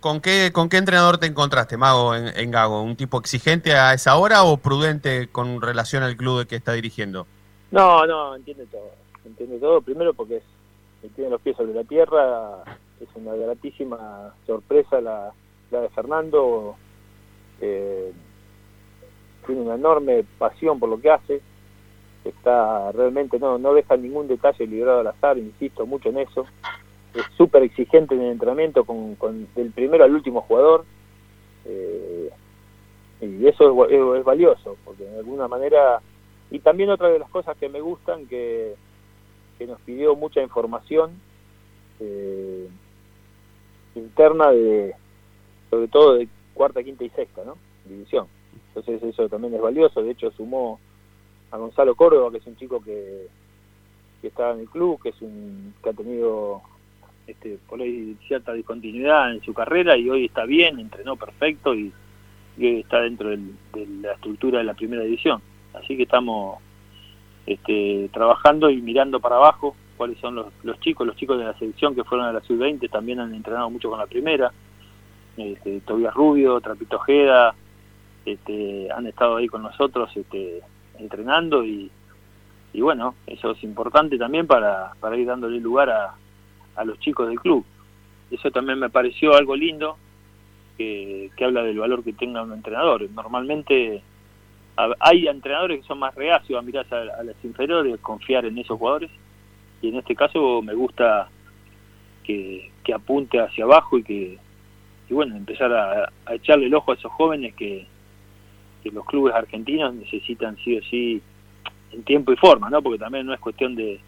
¿Con, 0.00 0.20
qué, 0.20 0.50
¿Con 0.52 0.68
qué 0.68 0.76
entrenador 0.76 1.18
te 1.18 1.26
encontraste, 1.26 1.76
Mago, 1.76 2.14
en, 2.14 2.50
Gago? 2.50 2.82
¿Un 2.82 2.96
tipo 2.96 3.18
exigente 3.18 3.74
a 3.74 3.94
esa 3.94 4.16
hora 4.16 4.42
o 4.42 4.56
prudente 4.56 5.28
con 5.28 5.62
relación 5.62 6.02
al 6.02 6.16
club 6.16 6.46
que 6.46 6.56
está 6.56 6.72
dirigiendo? 6.72 7.26
No, 7.70 8.04
no, 8.06 8.34
entiende 8.34 8.66
todo. 8.66 8.90
Entiende 9.24 9.58
todo, 9.58 9.80
primero 9.80 10.14
porque 10.14 10.38
es, 10.38 11.14
tiene 11.14 11.30
los 11.30 11.40
pies 11.40 11.56
sobre 11.56 11.74
la 11.74 11.84
tierra, 11.84 12.64
es 13.00 13.08
una 13.14 13.34
gratísima 13.34 14.34
sorpresa 14.46 15.00
la, 15.00 15.32
de 15.70 15.88
Fernando, 15.90 16.76
eh, 17.60 18.12
tiene 19.46 19.60
una 19.60 19.76
enorme 19.76 20.24
pasión 20.38 20.80
por 20.80 20.88
lo 20.88 21.00
que 21.00 21.10
hace, 21.10 21.40
está 22.24 22.90
realmente, 22.92 23.38
no, 23.38 23.58
no 23.58 23.74
deja 23.74 23.96
ningún 23.96 24.26
detalle 24.26 24.66
librado 24.66 25.00
al 25.00 25.06
azar, 25.06 25.38
insisto 25.38 25.86
mucho 25.86 26.08
en 26.08 26.18
eso, 26.18 26.46
es 27.18 27.24
súper 27.36 27.64
exigente 27.64 28.14
en 28.14 28.22
el 28.22 28.32
entrenamiento 28.32 28.84
con, 28.84 29.16
del 29.54 29.72
primero 29.72 30.04
al 30.04 30.14
último 30.14 30.42
jugador 30.42 30.84
eh, 31.64 32.30
y 33.20 33.46
eso 33.46 33.88
es, 33.88 34.24
valioso 34.24 34.76
porque 34.84 35.04
de 35.04 35.18
alguna 35.18 35.48
manera 35.48 36.00
y 36.50 36.60
también 36.60 36.90
otra 36.90 37.08
de 37.08 37.18
las 37.18 37.28
cosas 37.30 37.56
que 37.58 37.68
me 37.68 37.80
gustan 37.80 38.26
que, 38.26 38.74
que 39.58 39.66
nos 39.66 39.80
pidió 39.80 40.14
mucha 40.14 40.40
información 40.40 41.20
eh, 42.00 42.68
interna 43.96 44.50
de 44.52 44.94
sobre 45.70 45.88
todo 45.88 46.14
de 46.14 46.28
cuarta, 46.54 46.82
quinta 46.82 47.04
y 47.04 47.10
sexta 47.10 47.42
¿no? 47.44 47.56
división 47.84 48.28
entonces 48.68 49.02
eso 49.02 49.28
también 49.28 49.54
es 49.54 49.60
valioso 49.60 50.02
de 50.02 50.12
hecho 50.12 50.30
sumó 50.30 50.78
a 51.50 51.56
Gonzalo 51.56 51.96
Córdoba 51.96 52.30
que 52.30 52.38
es 52.38 52.46
un 52.46 52.56
chico 52.56 52.80
que 52.80 53.26
que 54.20 54.28
está 54.28 54.52
en 54.52 54.60
el 54.60 54.68
club 54.68 55.02
que 55.02 55.08
es 55.08 55.20
un 55.20 55.74
que 55.82 55.90
ha 55.90 55.92
tenido 55.92 56.62
este, 57.28 57.58
por 57.68 57.82
ahí 57.82 58.16
cierta 58.26 58.54
discontinuidad 58.54 59.32
en 59.32 59.42
su 59.42 59.52
carrera 59.52 59.98
y 59.98 60.08
hoy 60.08 60.24
está 60.24 60.46
bien, 60.46 60.80
entrenó 60.80 61.14
perfecto 61.16 61.74
y, 61.74 61.92
está 62.58 63.02
dentro 63.02 63.28
de 63.28 63.38
la 64.02 64.14
estructura 64.14 64.58
de 64.58 64.64
la 64.64 64.74
primera 64.74 65.04
división. 65.04 65.40
Así 65.74 65.96
que 65.96 66.02
estamos 66.04 66.58
este, 67.46 68.10
trabajando 68.12 68.68
y 68.68 68.82
mirando 68.82 69.20
para 69.20 69.36
abajo 69.36 69.76
cuáles 69.96 70.18
son 70.18 70.34
los, 70.34 70.46
los 70.64 70.80
chicos, 70.80 71.06
los 71.06 71.14
chicos 71.14 71.38
de 71.38 71.44
la 71.44 71.56
selección 71.58 71.94
que 71.94 72.02
fueron 72.02 72.26
a 72.26 72.32
la 72.32 72.40
sub-20 72.40 72.90
también 72.90 73.20
han 73.20 73.32
entrenado 73.32 73.70
mucho 73.70 73.90
con 73.90 73.98
la 74.00 74.06
primera, 74.06 74.50
este, 75.36 75.80
Tobias 75.82 76.14
Rubio, 76.14 76.60
Trapito 76.60 76.96
Ojeda, 76.96 77.54
este, 78.24 78.90
han 78.90 79.06
estado 79.06 79.36
ahí 79.36 79.46
con 79.46 79.62
nosotros 79.62 80.10
este, 80.16 80.62
entrenando 80.98 81.64
y, 81.64 81.90
y 82.72 82.80
bueno, 82.80 83.14
eso 83.26 83.52
es 83.52 83.62
importante 83.62 84.18
también 84.18 84.48
para, 84.48 84.94
para 84.98 85.16
ir 85.16 85.26
dándole 85.26 85.60
lugar 85.60 85.90
a, 85.90 86.14
a 86.78 86.84
los 86.84 86.98
chicos 87.00 87.28
del 87.28 87.40
club. 87.40 87.64
Eso 88.30 88.50
también 88.50 88.78
me 88.78 88.90
pareció 88.90 89.34
algo 89.34 89.56
lindo, 89.56 89.96
que, 90.76 91.30
habla 91.40 91.62
del 91.62 91.78
valor 91.78 92.04
que 92.04 92.12
tenga 92.12 92.42
un 92.42 92.52
entrenador. 92.52 93.08
Normalmente 93.10 94.02
hay 95.00 95.26
entrenadores 95.26 95.80
que 95.80 95.86
son 95.86 95.98
más 95.98 96.14
reacios 96.14 96.58
a 96.58 96.62
mirar 96.62 96.86
a, 96.94 97.22
las 97.24 97.36
inferiores, 97.42 97.98
confiar 98.00 98.44
en 98.44 98.58
esos 98.58 98.78
jugadores, 98.78 99.10
y 99.82 99.88
en 99.88 99.96
este 99.96 100.14
caso 100.14 100.62
me 100.62 100.74
gusta 100.74 101.28
que, 102.24 102.70
apunte 102.94 103.38
hacia 103.38 103.64
abajo 103.64 103.98
y 103.98 104.02
que, 104.02 104.38
y 105.10 105.14
bueno, 105.14 105.36
empezar 105.36 105.70
a, 105.74 106.10
echarle 106.32 106.66
el 106.66 106.74
ojo 106.74 106.92
a 106.92 106.94
esos 106.94 107.12
jóvenes 107.12 107.54
que, 107.54 107.86
que 108.82 108.90
los 108.90 109.04
clubes 109.04 109.34
argentinos 109.34 109.94
necesitan 109.94 110.56
sí 110.64 110.78
o 110.78 110.82
sí 110.84 111.20
en 111.92 112.02
tiempo 112.04 112.32
y 112.32 112.36
forma, 112.36 112.70
¿no? 112.70 112.80
Porque 112.80 112.98
también 112.98 113.26
no 113.26 113.34
es 113.34 113.40
cuestión 113.40 113.74
de, 113.74 114.00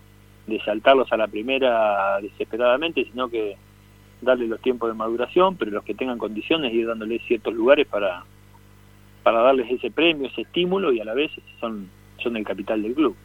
de 0.50 0.60
saltarlos 0.60 1.10
a 1.12 1.16
la 1.16 1.28
primera 1.28 2.20
desesperadamente, 2.20 3.04
sino 3.04 3.28
que 3.28 3.56
darle 4.20 4.46
los 4.46 4.60
tiempos 4.60 4.90
de 4.90 4.94
maduración, 4.94 5.56
pero 5.56 5.70
los 5.70 5.84
que 5.84 5.94
tengan 5.94 6.18
condiciones 6.18 6.72
ir 6.72 6.86
dándoles 6.86 7.22
ciertos 7.26 7.54
lugares 7.54 7.86
para, 7.86 8.24
para 9.22 9.40
darles 9.40 9.70
ese 9.70 9.90
premio, 9.90 10.28
ese 10.28 10.42
estímulo 10.42 10.92
y 10.92 11.00
a 11.00 11.04
la 11.04 11.14
vez 11.14 11.30
son, 11.58 11.88
son 12.22 12.36
el 12.36 12.44
capital 12.44 12.82
del 12.82 12.94
club. 12.94 13.16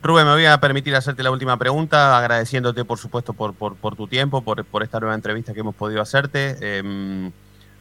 Rubén, 0.00 0.26
me 0.26 0.32
voy 0.32 0.44
a 0.44 0.60
permitir 0.60 0.94
hacerte 0.94 1.24
la 1.24 1.32
última 1.32 1.56
pregunta, 1.56 2.16
agradeciéndote, 2.16 2.84
por 2.84 2.98
supuesto, 2.98 3.32
por, 3.32 3.54
por, 3.54 3.96
tu 3.96 4.06
tiempo, 4.06 4.42
por, 4.42 4.64
por, 4.64 4.84
esta 4.84 5.00
nueva 5.00 5.16
entrevista 5.16 5.52
que 5.52 5.60
hemos 5.60 5.74
podido 5.74 6.00
hacerte. 6.00 6.78
Em, 6.78 7.32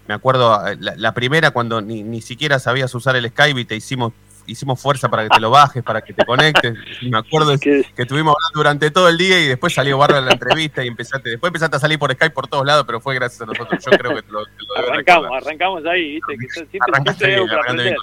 me 0.07 0.13
acuerdo 0.15 0.67
eh, 0.67 0.77
la, 0.79 1.13
primera 1.13 1.51
cuando 1.51 1.79
ni, 1.79 2.01
ni, 2.01 2.21
siquiera 2.21 2.57
sabías 2.57 2.95
usar 2.95 3.15
el 3.15 3.29
Skype 3.29 3.61
y 3.61 3.65
te 3.65 3.75
hicimos 3.75 4.13
hicimos 4.47 4.81
fuerza 4.81 5.09
para 5.09 5.23
que 5.23 5.29
te 5.29 5.39
lo 5.39 5.51
bajes, 5.51 5.83
para 5.83 6.01
que 6.01 6.13
te 6.13 6.25
conectes. 6.25 6.73
me 7.03 7.17
acuerdo 7.17 7.57
que, 7.59 7.85
estuvimos 7.95 8.33
hablando 8.35 8.57
durante 8.57 8.91
todo 8.91 9.09
el 9.09 9.17
día 9.17 9.39
y 9.39 9.47
después 9.47 9.73
salió 9.73 9.97
barra 9.97 10.21
la 10.21 10.31
entrevista 10.31 10.83
y 10.83 10.87
empezaste, 10.87 11.31
después 11.31 11.49
empezaste 11.49 11.75
a 11.75 11.79
salir 11.79 11.99
por 11.99 12.11
Skype 12.11 12.33
por 12.33 12.47
todos 12.47 12.65
lados, 12.65 12.85
pero 12.85 12.99
fue 12.99 13.13
gracias 13.15 13.41
a 13.41 13.45
nosotros. 13.45 13.83
Yo 13.85 13.91
creo 13.97 14.15
que 14.15 14.21
te 14.23 14.31
lo, 14.31 14.39
Arrancamos, 14.77 15.29
arrancamos 15.35 15.85
ahí, 15.85 16.15
viste, 16.15 16.37
que 16.37 16.65
siempre, 16.65 17.95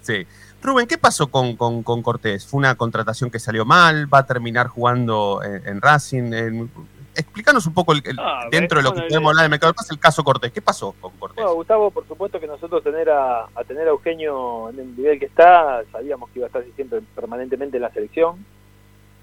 Sí. 0.00 0.26
Rubén, 0.60 0.86
¿qué 0.86 0.98
pasó 0.98 1.28
con, 1.28 1.56
con, 1.56 1.82
con, 1.82 2.02
Cortés? 2.02 2.46
¿Fue 2.46 2.58
una 2.58 2.74
contratación 2.74 3.30
que 3.30 3.38
salió 3.38 3.64
mal? 3.64 4.12
¿Va 4.12 4.18
a 4.18 4.26
terminar 4.26 4.66
jugando 4.66 5.40
en, 5.42 5.80
Racing? 5.80 6.68
Explícanos 7.18 7.66
un 7.66 7.74
poco 7.74 7.92
el, 7.92 8.02
ah, 8.18 8.46
dentro 8.50 8.78
de 8.78 8.84
lo 8.84 8.94
que 8.94 9.02
podemos 9.02 9.30
hablar 9.30 9.44
de 9.44 9.48
mercado 9.50 9.74
el 9.90 9.98
caso 9.98 10.24
Cortés. 10.24 10.52
¿Qué 10.52 10.62
pasó 10.62 10.94
con 11.00 11.12
Cortés? 11.18 11.44
Gustavo, 11.44 11.90
por 11.90 12.06
supuesto 12.06 12.40
que 12.40 12.46
nosotros 12.46 12.82
tener 12.82 13.10
a, 13.10 13.46
tener 13.66 13.86
a 13.86 13.90
Eugenio 13.90 14.70
en 14.70 14.80
el 14.80 14.96
nivel 14.96 15.18
que 15.18 15.26
está, 15.26 15.82
sabíamos 15.92 16.30
que 16.30 16.38
iba 16.38 16.46
a 16.46 16.48
estar 16.48 16.64
siempre 16.76 17.00
permanentemente 17.14 17.76
en 17.76 17.82
la 17.82 17.92
selección. 17.92 18.44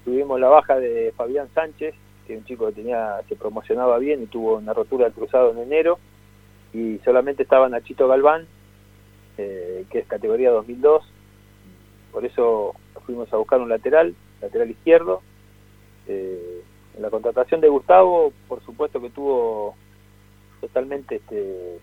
Tuvimos 0.04 0.38
la 0.38 0.48
baja 0.48 0.76
de 0.76 1.12
Fabián 1.16 1.48
Sánchez, 1.54 1.94
que 2.26 2.34
es 2.34 2.38
un 2.38 2.44
chico 2.44 2.66
que 2.66 2.72
tenía 2.72 3.20
se 3.28 3.36
promocionaba 3.36 3.98
bien 3.98 4.22
y 4.22 4.26
tuvo 4.26 4.56
una 4.56 4.72
rotura 4.72 5.04
del 5.04 5.14
cruzado 5.14 5.50
en 5.52 5.58
enero. 5.58 5.98
Y 6.72 6.98
solamente 7.04 7.42
estaba 7.42 7.68
Nachito 7.68 8.06
Galván, 8.06 8.46
eh, 9.38 9.84
que 9.90 10.00
es 10.00 10.06
categoría 10.06 10.50
2002 10.50 11.04
por 12.16 12.24
eso 12.24 12.74
fuimos 13.04 13.30
a 13.30 13.36
buscar 13.36 13.60
un 13.60 13.68
lateral, 13.68 14.14
lateral 14.40 14.70
izquierdo. 14.70 15.20
Eh, 16.08 16.62
en 16.96 17.02
la 17.02 17.10
contratación 17.10 17.60
de 17.60 17.68
Gustavo, 17.68 18.32
por 18.48 18.62
supuesto 18.64 19.00
que 19.00 19.10
tuvo 19.10 19.74
totalmente 20.60 21.16
este, 21.16 21.78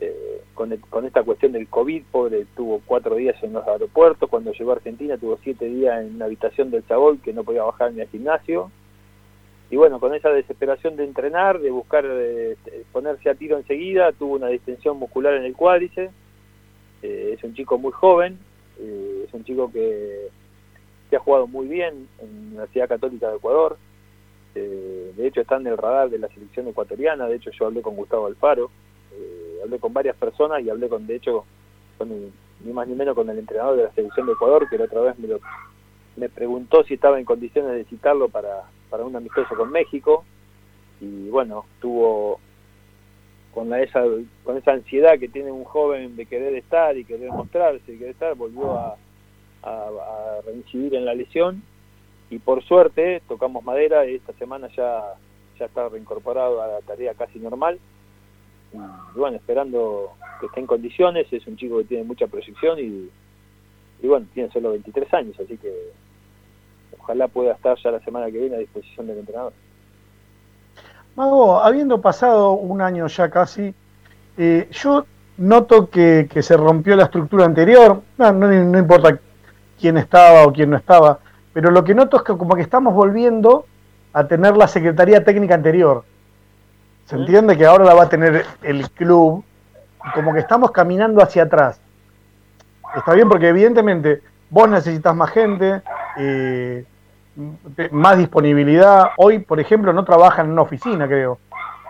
eh, 0.00 0.42
con, 0.54 0.72
esta 1.06 1.22
cuestión 1.22 1.52
del 1.52 1.68
COVID, 1.68 2.02
pobre, 2.10 2.46
tuvo 2.54 2.82
cuatro 2.84 3.16
días 3.16 3.42
en 3.42 3.54
los 3.54 3.66
aeropuertos, 3.66 4.28
cuando 4.28 4.52
llegó 4.52 4.72
a 4.72 4.76
Argentina 4.76 5.16
tuvo 5.16 5.38
siete 5.42 5.66
días 5.66 6.04
en 6.04 6.16
una 6.16 6.26
habitación 6.26 6.70
del 6.70 6.86
Chaboy 6.86 7.18
que 7.18 7.32
no 7.32 7.44
podía 7.44 7.62
bajar 7.62 7.92
ni 7.92 8.00
al 8.02 8.08
gimnasio. 8.08 8.70
Y 9.70 9.76
bueno, 9.76 9.98
con 9.98 10.14
esa 10.14 10.30
desesperación 10.30 10.96
de 10.96 11.04
entrenar, 11.04 11.58
de 11.58 11.70
buscar 11.70 12.04
eh, 12.06 12.56
ponerse 12.92 13.28
a 13.30 13.34
tiro 13.34 13.56
enseguida, 13.56 14.12
tuvo 14.12 14.34
una 14.34 14.48
distensión 14.48 14.98
muscular 14.98 15.34
en 15.34 15.44
el 15.44 15.54
cuádriceps. 15.54 16.12
es 17.02 17.42
un 17.42 17.54
chico 17.54 17.78
muy 17.78 17.92
joven, 17.92 18.38
eh, 18.78 19.24
es 19.26 19.34
un 19.34 19.44
chico 19.44 19.70
que, 19.72 20.28
ha 21.14 21.18
jugado 21.18 21.46
muy 21.46 21.66
bien 21.66 22.08
en 22.18 22.28
la 22.28 22.42
Universidad 22.48 22.88
Católica 22.88 23.30
de 23.30 23.36
Ecuador. 23.36 23.78
Eh, 24.56 25.12
de 25.14 25.26
hecho, 25.26 25.42
está 25.42 25.56
en 25.56 25.66
el 25.66 25.76
radar 25.76 26.08
de 26.08 26.18
la 26.18 26.28
selección 26.28 26.66
ecuatoriana. 26.68 27.28
De 27.28 27.36
hecho, 27.36 27.50
yo 27.50 27.66
hablé 27.66 27.82
con 27.82 27.94
Gustavo 27.94 28.26
Alfaro. 28.26 28.70
Eh, 29.12 29.60
hablé 29.62 29.78
con 29.78 29.92
varias 29.92 30.16
personas 30.16 30.62
y 30.62 30.70
hablé 30.70 30.88
con, 30.88 31.06
de 31.06 31.16
hecho, 31.16 31.44
con 31.98 32.08
ni 32.64 32.72
más 32.72 32.88
ni 32.88 32.94
menos 32.94 33.14
con 33.14 33.28
el 33.28 33.38
entrenador 33.38 33.76
de 33.76 33.84
la 33.84 33.92
selección 33.92 34.26
de 34.26 34.32
Ecuador, 34.32 34.68
que 34.68 34.78
la 34.78 34.84
otra 34.84 35.02
vez 35.02 35.18
me, 35.18 35.28
me 36.16 36.28
preguntó 36.30 36.82
si 36.84 36.94
estaba 36.94 37.18
en 37.18 37.26
condiciones 37.26 37.72
de 37.72 37.84
citarlo 37.84 38.30
para, 38.30 38.62
para 38.88 39.04
un 39.04 39.14
amistoso 39.14 39.54
con 39.54 39.70
México. 39.70 40.24
Y 41.00 41.28
bueno, 41.28 41.66
tuvo 41.80 42.40
con 43.52 43.70
la, 43.70 43.82
esa 43.82 44.02
con 44.44 44.56
esa 44.56 44.72
ansiedad 44.72 45.18
que 45.18 45.28
tiene 45.28 45.50
un 45.50 45.64
joven 45.64 46.16
de 46.16 46.26
querer 46.26 46.54
estar 46.54 46.96
y 46.96 47.04
querer 47.04 47.30
mostrarse 47.30 47.92
y 47.92 47.96
querer 47.96 48.12
estar 48.12 48.34
volvió 48.34 48.72
a, 48.72 48.96
reincidir 50.44 50.94
en 50.94 51.04
la 51.04 51.14
lesión 51.14 51.62
y 52.30 52.38
por 52.38 52.62
suerte 52.64 53.22
tocamos 53.28 53.64
madera 53.64 54.06
y 54.06 54.16
esta 54.16 54.32
semana 54.34 54.68
ya 54.76 55.14
ya 55.58 55.66
está 55.66 55.88
reincorporado 55.88 56.62
a 56.62 56.66
la 56.66 56.80
tarea 56.80 57.14
casi 57.14 57.38
normal. 57.38 57.78
Y 58.72 59.18
bueno 59.18 59.36
esperando 59.36 60.12
que 60.40 60.46
esté 60.46 60.60
en 60.60 60.66
condiciones 60.66 61.32
es 61.32 61.46
un 61.46 61.56
chico 61.56 61.78
que 61.78 61.84
tiene 61.84 62.04
mucha 62.04 62.26
proyección 62.26 62.78
y, 62.78 63.10
y 64.02 64.06
bueno 64.06 64.26
tiene 64.34 64.50
solo 64.50 64.70
23 64.72 65.14
años 65.14 65.40
así 65.40 65.56
que 65.56 65.92
ojalá 66.98 67.28
pueda 67.28 67.52
estar 67.52 67.78
ya 67.82 67.90
la 67.90 68.00
semana 68.00 68.26
que 68.26 68.38
viene 68.38 68.56
a 68.56 68.58
disposición 68.58 69.06
del 69.06 69.18
entrenador. 69.18 69.52
Mago, 71.14 71.60
habiendo 71.60 72.00
pasado 72.00 72.52
un 72.52 72.82
año 72.82 73.06
ya 73.06 73.30
casi, 73.30 73.74
eh, 74.36 74.68
yo 74.70 75.06
noto 75.38 75.88
que, 75.88 76.28
se 76.40 76.56
rompió 76.56 76.94
la 76.96 77.04
estructura 77.04 77.46
anterior, 77.46 78.02
no, 78.18 78.32
no, 78.32 78.78
importa 78.78 79.18
quién 79.80 79.96
estaba 79.96 80.46
o 80.46 80.52
quién 80.52 80.70
no 80.70 80.76
estaba, 80.76 81.20
pero 81.56 81.70
lo 81.70 81.84
que 81.84 81.94
noto 81.94 82.18
es 82.18 82.22
que 82.22 82.36
como 82.36 82.54
que 82.54 82.60
estamos 82.60 82.92
volviendo 82.92 83.64
a 84.12 84.26
tener 84.26 84.58
la 84.58 84.68
Secretaría 84.68 85.24
Técnica 85.24 85.54
anterior. 85.54 86.04
Se 87.06 87.16
entiende 87.16 87.56
que 87.56 87.64
ahora 87.64 87.82
la 87.86 87.94
va 87.94 88.02
a 88.02 88.08
tener 88.10 88.44
el 88.62 88.90
club, 88.90 89.42
como 90.12 90.34
que 90.34 90.40
estamos 90.40 90.70
caminando 90.70 91.22
hacia 91.22 91.44
atrás. 91.44 91.80
Está 92.94 93.14
bien 93.14 93.30
porque 93.30 93.48
evidentemente 93.48 94.20
vos 94.50 94.68
necesitas 94.68 95.16
más 95.16 95.30
gente, 95.30 95.80
eh, 96.18 96.84
más 97.90 98.18
disponibilidad. 98.18 99.12
Hoy, 99.16 99.38
por 99.38 99.58
ejemplo, 99.58 99.94
no 99.94 100.04
trabajan 100.04 100.44
en 100.44 100.52
una 100.52 100.60
oficina, 100.60 101.06
creo. 101.06 101.38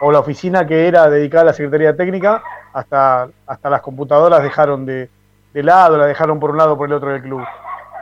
O 0.01 0.13
la 0.13 0.21
oficina 0.21 0.65
que 0.65 0.87
era 0.87 1.11
dedicada 1.11 1.43
a 1.43 1.47
la 1.47 1.55
Secretaría 1.55 1.97
Técnica, 1.97 2.41
hasta, 2.73 3.31
hasta 3.49 3.69
las 3.69 3.81
computadoras 3.81 4.45
dejaron 4.45 4.87
de, 4.87 5.11
de 5.53 5.63
lado, 5.65 5.99
la 5.99 6.07
dejaron 6.07 6.39
por 6.39 6.53
un 6.53 6.57
lado 6.57 6.79
por 6.79 6.87
el 6.87 6.93
otro 6.93 7.11
del 7.11 7.23
club. 7.23 7.43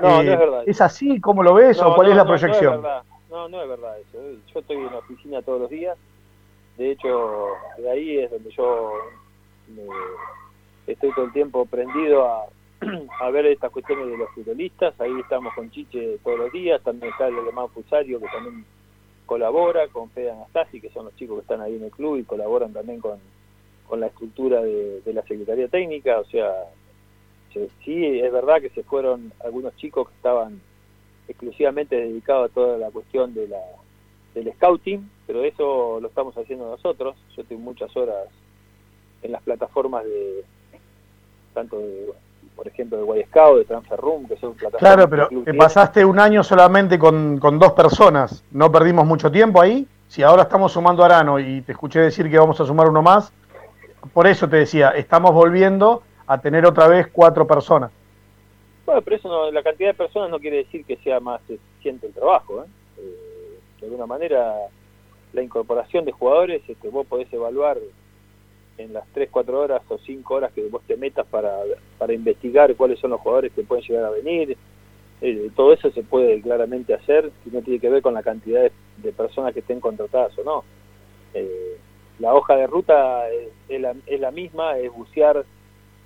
No, 0.00 0.22
no 0.22 0.22
es 0.22 0.28
eh, 0.28 0.36
verdad. 0.36 0.62
¿Es 0.66 0.80
así? 0.80 1.20
¿Cómo 1.20 1.42
lo 1.42 1.54
ves? 1.54 1.80
¿O 1.80 1.94
cuál 1.94 2.10
es 2.10 2.16
la 2.16 2.24
proyección? 2.24 2.82
No, 3.30 3.48
no 3.48 3.62
es 3.62 3.68
verdad 3.68 3.98
eso. 3.98 4.18
Yo 4.52 4.60
estoy 4.60 4.76
en 4.76 4.86
la 4.86 4.98
oficina 4.98 5.42
todos 5.42 5.62
los 5.62 5.70
días. 5.70 5.96
De 6.76 6.90
hecho, 6.90 7.48
de 7.78 7.90
ahí 7.90 8.18
es 8.18 8.30
donde 8.30 8.50
yo 8.50 8.92
estoy 10.86 11.12
todo 11.12 11.24
el 11.26 11.32
tiempo 11.32 11.66
prendido 11.66 12.26
a, 12.26 12.46
a 13.20 13.30
ver 13.30 13.46
estas 13.46 13.70
cuestiones 13.70 14.06
de 14.06 14.18
los 14.18 14.30
futbolistas. 14.30 15.00
Ahí 15.00 15.12
estamos 15.20 15.54
con 15.54 15.70
Chiche 15.70 16.18
todos 16.22 16.38
los 16.38 16.52
días. 16.52 16.82
También 16.82 17.12
está 17.12 17.28
el 17.28 17.38
alemán 17.38 17.68
Fusario 17.70 18.20
que 18.20 18.26
también 18.26 18.64
colabora 19.26 19.88
con 19.88 20.10
Fede 20.10 20.32
Anastasi, 20.32 20.80
que 20.80 20.90
son 20.90 21.06
los 21.06 21.16
chicos 21.16 21.36
que 21.36 21.42
están 21.42 21.60
ahí 21.60 21.76
en 21.76 21.84
el 21.84 21.90
club 21.90 22.18
y 22.18 22.24
colaboran 22.24 22.72
también 22.72 23.00
con, 23.00 23.18
con 23.88 24.00
la 24.00 24.06
estructura 24.06 24.60
de, 24.62 25.02
la 25.06 25.22
Secretaría 25.22 25.68
Técnica. 25.68 26.18
O 26.20 26.24
sea, 26.24 26.50
sí, 27.84 28.20
es 28.20 28.32
verdad 28.32 28.60
que 28.60 28.70
se 28.70 28.82
fueron 28.82 29.32
algunos 29.44 29.76
chicos 29.76 30.08
que 30.08 30.14
estaban 30.14 30.60
exclusivamente 31.28 31.96
dedicados 31.96 32.50
a 32.50 32.54
toda 32.54 32.78
la 32.78 32.90
cuestión 32.90 33.34
de 33.34 33.48
la, 33.48 33.60
del 34.34 34.52
scouting, 34.54 35.08
pero 35.26 35.42
eso 35.42 35.98
lo 36.00 36.08
estamos 36.08 36.36
haciendo 36.36 36.68
nosotros. 36.68 37.16
Yo 37.36 37.44
tengo 37.44 37.62
muchas 37.62 37.96
horas 37.96 38.28
en 39.22 39.32
las 39.32 39.42
plataformas 39.42 40.04
de 40.04 40.44
tanto 41.54 41.78
de 41.78 42.12
por 42.54 42.68
ejemplo, 42.68 42.98
de 42.98 43.04
Guay 43.04 43.24
de 43.24 43.64
Transfer 43.64 43.98
Room, 43.98 44.28
que 44.28 44.36
son 44.36 44.54
plataformas. 44.54 44.78
Claro, 44.78 45.10
pero 45.10 45.28
te 45.44 45.54
pasaste 45.54 46.04
un 46.04 46.18
año 46.18 46.42
solamente 46.44 46.98
con, 46.98 47.38
dos 47.40 47.72
personas, 47.72 48.44
no 48.52 48.70
perdimos 48.70 49.06
mucho 49.06 49.30
tiempo 49.30 49.60
ahí. 49.60 49.86
Si 50.08 50.22
ahora 50.22 50.42
estamos 50.42 50.72
sumando 50.72 51.02
a 51.02 51.06
Arano 51.06 51.40
y 51.40 51.62
te 51.62 51.72
escuché 51.72 52.00
decir 52.00 52.30
que 52.30 52.38
vamos 52.38 52.60
a 52.60 52.64
sumar 52.64 52.88
uno 52.88 53.02
más, 53.02 53.32
por 54.12 54.26
eso 54.26 54.48
te 54.48 54.56
decía, 54.58 54.90
estamos 54.90 55.32
volviendo 55.32 56.02
a 56.26 56.40
tener 56.40 56.64
otra 56.66 56.88
vez 56.88 57.08
cuatro 57.12 57.46
personas. 57.46 57.90
Bueno, 58.86 59.02
pero 59.02 59.16
eso 59.16 59.28
no, 59.28 59.50
la 59.50 59.62
cantidad 59.62 59.90
de 59.90 59.94
personas 59.94 60.30
no 60.30 60.38
quiere 60.38 60.58
decir 60.58 60.84
que 60.84 60.96
sea 60.96 61.20
más 61.20 61.40
eficiente 61.48 62.06
el 62.06 62.12
trabajo. 62.12 62.62
¿eh? 62.62 62.66
Eh, 62.98 63.58
de 63.80 63.86
alguna 63.86 64.06
manera, 64.06 64.54
la 65.32 65.42
incorporación 65.42 66.04
de 66.04 66.12
jugadores, 66.12 66.62
este, 66.68 66.88
vos 66.88 67.06
podés 67.06 67.32
evaluar 67.32 67.78
en 68.76 68.92
las 68.92 69.06
3, 69.14 69.28
4 69.30 69.60
horas 69.60 69.82
o 69.88 69.98
5 69.98 70.34
horas 70.34 70.52
que 70.52 70.66
vos 70.68 70.82
te 70.86 70.96
metas 70.96 71.26
para, 71.26 71.50
para 71.98 72.12
investigar 72.12 72.74
cuáles 72.76 72.98
son 72.98 73.10
los 73.10 73.20
jugadores 73.20 73.52
que 73.52 73.62
pueden 73.62 73.84
llegar 73.84 74.04
a 74.04 74.10
venir. 74.10 74.56
Eh, 75.20 75.50
todo 75.54 75.72
eso 75.72 75.90
se 75.90 76.02
puede 76.02 76.40
claramente 76.42 76.92
hacer 76.92 77.30
y 77.46 77.50
no 77.50 77.62
tiene 77.62 77.80
que 77.80 77.88
ver 77.88 78.02
con 78.02 78.14
la 78.14 78.22
cantidad 78.22 78.70
de, 78.98 79.12
personas 79.12 79.54
que 79.54 79.60
estén 79.60 79.80
contratadas 79.80 80.36
o 80.38 80.44
no. 80.44 80.64
Eh, 81.32 81.78
la 82.18 82.34
hoja 82.34 82.56
de 82.56 82.66
ruta 82.66 83.28
es, 83.68 83.80
la, 83.80 83.94
es 84.06 84.20
la, 84.20 84.30
misma, 84.30 84.76
es 84.78 84.92
bucear 84.92 85.44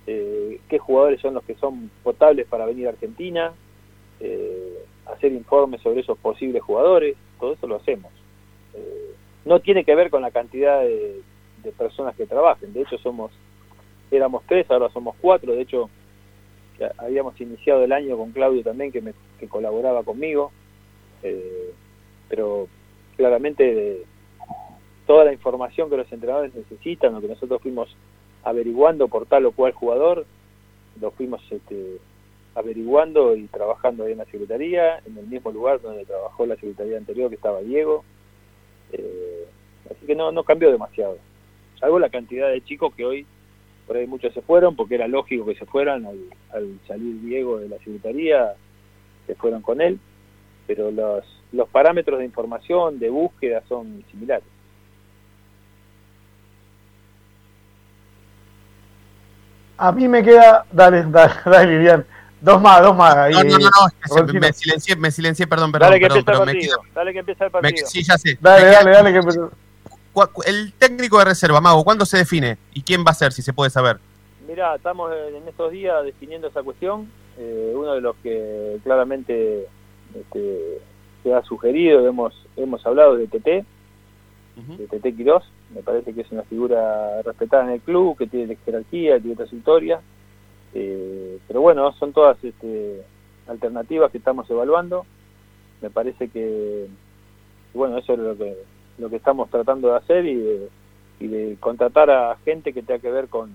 eh, 0.09 0.59
qué 0.67 0.79
jugadores 0.79 1.21
son 1.21 1.33
los 1.33 1.43
que 1.43 1.55
son 1.55 1.91
potables 2.03 2.47
para 2.47 2.65
venir 2.65 2.87
a 2.87 2.91
Argentina, 2.91 3.53
hacer 5.05 5.31
informes 5.31 5.81
sobre 5.81 6.01
esos 6.01 6.17
posibles 6.17 6.61
jugadores, 6.61 7.15
todo 7.39 7.53
eso 7.53 7.67
lo 7.67 7.75
hacemos. 7.77 8.11
no 9.45 9.59
tiene 9.61 9.83
que 9.83 9.95
ver 9.95 10.09
con 10.09 10.21
la 10.21 10.31
cantidad 10.31 10.81
de, 10.81 11.21
de 11.63 11.71
personas 11.71 12.15
que 12.15 12.25
trabajen. 12.25 12.73
De 12.73 12.81
hecho, 12.81 12.97
somos 12.97 13.31
éramos 14.11 14.43
tres, 14.47 14.69
ahora 14.69 14.89
somos 14.89 15.15
cuatro. 15.21 15.53
De 15.53 15.61
hecho, 15.61 15.89
habíamos 16.97 17.39
iniciado 17.39 17.83
el 17.83 17.91
año 17.91 18.17
con 18.17 18.31
Claudio 18.31 18.63
también, 18.63 18.91
que, 18.91 19.01
me, 19.01 19.13
que 19.39 19.47
colaboraba 19.47 20.03
conmigo. 20.03 20.51
Eh, 21.23 21.73
pero 22.29 22.67
claramente 23.17 24.03
toda 25.05 25.25
la 25.25 25.33
información 25.33 25.89
que 25.89 25.97
los 25.97 26.11
entrenadores 26.11 26.53
necesitan, 26.53 27.13
lo 27.13 27.21
que 27.21 27.27
nosotros 27.27 27.61
fuimos 27.61 27.95
averiguando 28.43 29.07
por 29.07 29.25
tal 29.25 29.45
o 29.45 29.51
cual 29.51 29.73
jugador, 29.73 30.25
lo 30.99 31.11
fuimos 31.11 31.41
este, 31.51 31.97
averiguando 32.55 33.35
y 33.35 33.47
trabajando 33.47 34.03
ahí 34.03 34.13
en 34.13 34.19
la 34.19 34.25
Secretaría, 34.25 34.99
en 35.05 35.17
el 35.17 35.27
mismo 35.27 35.51
lugar 35.51 35.81
donde 35.81 36.05
trabajó 36.05 36.45
la 36.45 36.55
Secretaría 36.55 36.97
anterior 36.97 37.29
que 37.29 37.35
estaba 37.35 37.61
Diego. 37.61 38.03
Eh, 38.91 39.45
así 39.89 40.05
que 40.05 40.15
no, 40.15 40.31
no 40.31 40.43
cambió 40.43 40.71
demasiado. 40.71 41.17
Salvo 41.79 41.99
la 41.99 42.09
cantidad 42.09 42.49
de 42.49 42.61
chicos 42.61 42.93
que 42.95 43.05
hoy, 43.05 43.25
por 43.87 43.97
ahí 43.97 44.07
muchos 44.07 44.33
se 44.33 44.41
fueron, 44.41 44.75
porque 44.75 44.95
era 44.95 45.07
lógico 45.07 45.45
que 45.45 45.55
se 45.55 45.65
fueran 45.65 46.05
al, 46.05 46.19
al 46.51 46.79
salir 46.87 47.21
Diego 47.21 47.59
de 47.59 47.69
la 47.69 47.77
Secretaría, 47.77 48.53
se 49.25 49.35
fueron 49.35 49.61
con 49.61 49.79
él, 49.79 49.99
pero 50.67 50.91
los, 50.91 51.23
los 51.51 51.69
parámetros 51.69 52.19
de 52.19 52.25
información, 52.25 52.99
de 52.99 53.09
búsqueda 53.09 53.63
son 53.67 54.03
similares. 54.11 54.47
A 59.79 59.91
mí 59.91 60.07
me 60.07 60.21
queda, 60.23 60.65
dale, 60.71 61.03
dale, 61.07 61.33
dale, 61.45 61.77
Vivian. 61.77 62.05
Dos 62.41 62.61
más, 62.61 62.81
dos 62.81 62.95
más. 62.95 63.15
Ahí, 63.15 63.33
No, 63.33 63.43
no, 63.43 63.49
no, 63.49 63.57
no, 63.59 63.87
es 63.87 63.93
que 64.01 64.09
se- 64.09 64.19
Rolfino. 64.19 64.39
me 64.39 64.53
silencié, 64.53 64.95
me 64.95 65.11
silencié, 65.11 65.47
perdón, 65.47 65.71
perdón, 65.71 65.89
dale 65.89 65.99
que 65.99 66.05
perdón, 66.07 66.19
empieza 66.19 66.31
el 66.31 66.35
pero 66.37 66.45
me 66.45 66.53
partido, 66.53 66.81
queda- 66.81 66.93
dale 66.95 67.13
que 67.13 67.19
empieza 67.19 67.45
el 67.45 67.51
me- 67.51 67.61
partido. 67.61 67.87
sí, 67.87 68.03
ya 68.03 68.17
sé. 68.17 68.37
Dale, 68.41 68.63
Me 68.65 68.69
queda- 68.71 68.79
dale, 68.83 68.91
dale. 69.11 69.13
Que... 69.13 70.49
El 70.49 70.73
técnico 70.73 71.19
de 71.19 71.25
reserva, 71.25 71.61
Mago, 71.61 71.83
¿cuándo 71.83 72.05
se 72.05 72.17
define? 72.17 72.57
¿Y 72.73 72.81
quién 72.81 73.05
va 73.05 73.11
a 73.11 73.13
ser, 73.13 73.31
si 73.33 73.41
se 73.41 73.53
puede 73.53 73.69
saber? 73.69 73.99
Mira, 74.47 74.75
estamos 74.75 75.11
en 75.29 75.35
en 75.35 75.47
estos 75.47 75.71
días 75.71 76.03
definiendo 76.03 76.47
esa 76.47 76.61
cuestión. 76.63 77.09
Eh, 77.37 77.73
uno 77.75 77.93
de 77.93 78.01
los 78.01 78.15
que 78.17 78.77
claramente 78.83 79.65
este, 80.13 80.81
se 81.23 81.33
ha 81.33 81.41
sugerido, 81.43 82.05
hemos, 82.07 82.33
hemos 82.57 82.85
hablado 82.85 83.15
de 83.15 83.27
TT, 83.27 83.63
de 84.77 84.87
TT 84.87 85.15
Quirós. 85.15 85.43
Me 85.73 85.81
parece 85.83 86.13
que 86.13 86.21
es 86.21 86.31
una 86.31 86.43
figura 86.43 87.21
respetada 87.21 87.63
en 87.63 87.69
el 87.71 87.81
club, 87.81 88.17
que 88.17 88.27
tiene 88.27 88.55
jerarquía, 88.65 89.15
que 89.15 89.21
tiene 89.21 89.35
trayectoria. 89.35 90.01
Eh, 90.73 91.39
pero 91.47 91.61
bueno, 91.61 91.91
son 91.93 92.13
todas 92.13 92.43
este, 92.43 93.03
alternativas 93.47 94.11
que 94.11 94.17
estamos 94.17 94.49
evaluando. 94.49 95.05
Me 95.81 95.89
parece 95.89 96.29
que, 96.29 96.87
bueno, 97.73 97.97
eso 97.97 98.13
es 98.13 98.19
lo 98.19 98.37
que, 98.37 98.57
lo 98.97 99.09
que 99.09 99.15
estamos 99.17 99.49
tratando 99.49 99.89
de 99.89 99.97
hacer 99.97 100.25
y 100.25 100.35
de, 100.35 100.69
y 101.19 101.27
de 101.27 101.57
contratar 101.59 102.09
a 102.09 102.35
gente 102.43 102.73
que 102.73 102.81
tenga 102.81 102.99
que 102.99 103.11
ver 103.11 103.27
con, 103.27 103.51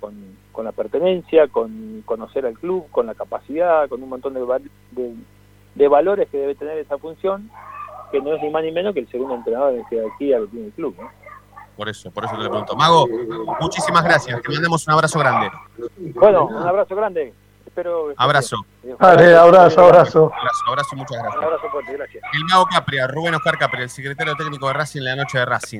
con, 0.00 0.64
la 0.64 0.72
pertenencia, 0.72 1.48
con 1.48 2.02
conocer 2.06 2.46
al 2.46 2.58
club, 2.58 2.86
con 2.90 3.06
la 3.06 3.14
capacidad, 3.14 3.88
con 3.88 4.02
un 4.02 4.08
montón 4.08 4.34
de, 4.34 5.14
de 5.74 5.88
valores 5.88 6.28
que 6.30 6.38
debe 6.38 6.54
tener 6.54 6.78
esa 6.78 6.98
función, 6.98 7.50
que 8.16 8.22
no 8.30 8.34
es 8.34 8.42
ni 8.42 8.50
más 8.50 8.62
ni 8.62 8.72
menos 8.72 8.94
que 8.94 9.00
el 9.00 9.08
segundo 9.10 9.34
entrenador 9.34 9.74
de 9.74 9.84
jerarquía 9.84 10.38
que 10.40 10.46
tiene 10.46 10.66
el 10.66 10.72
club. 10.72 10.96
¿no? 10.98 11.10
Por 11.76 11.88
eso, 11.88 12.10
por 12.10 12.24
eso 12.24 12.36
te 12.36 12.42
lo 12.44 12.50
pregunto. 12.50 12.74
Mago, 12.74 13.06
muchísimas 13.60 14.02
gracias. 14.04 14.40
Te 14.42 14.52
mandamos 14.52 14.86
un 14.86 14.94
abrazo 14.94 15.18
grande. 15.18 15.50
Bueno, 16.14 16.46
un 16.46 16.66
abrazo 16.66 16.96
grande. 16.96 17.34
Espero 17.66 18.14
Abrazo. 18.16 18.56
Dale, 18.98 19.36
abrazo, 19.36 19.84
abrazo. 19.84 20.32
Abrazo, 20.34 20.64
abrazo 20.68 20.96
muchas 20.96 21.18
Un 21.18 21.22
gracias. 21.24 21.44
abrazo 21.44 21.68
fuerte, 21.70 21.92
gracias. 21.92 22.24
El 22.32 22.44
Mago 22.46 22.66
Capria, 22.72 23.06
Rubén 23.06 23.34
Oscar 23.34 23.58
Capria, 23.58 23.82
el 23.82 23.90
secretario 23.90 24.34
técnico 24.34 24.66
de 24.68 24.72
Racing 24.72 25.00
en 25.00 25.04
la 25.04 25.16
noche 25.16 25.38
de 25.38 25.44
Racing. 25.44 25.74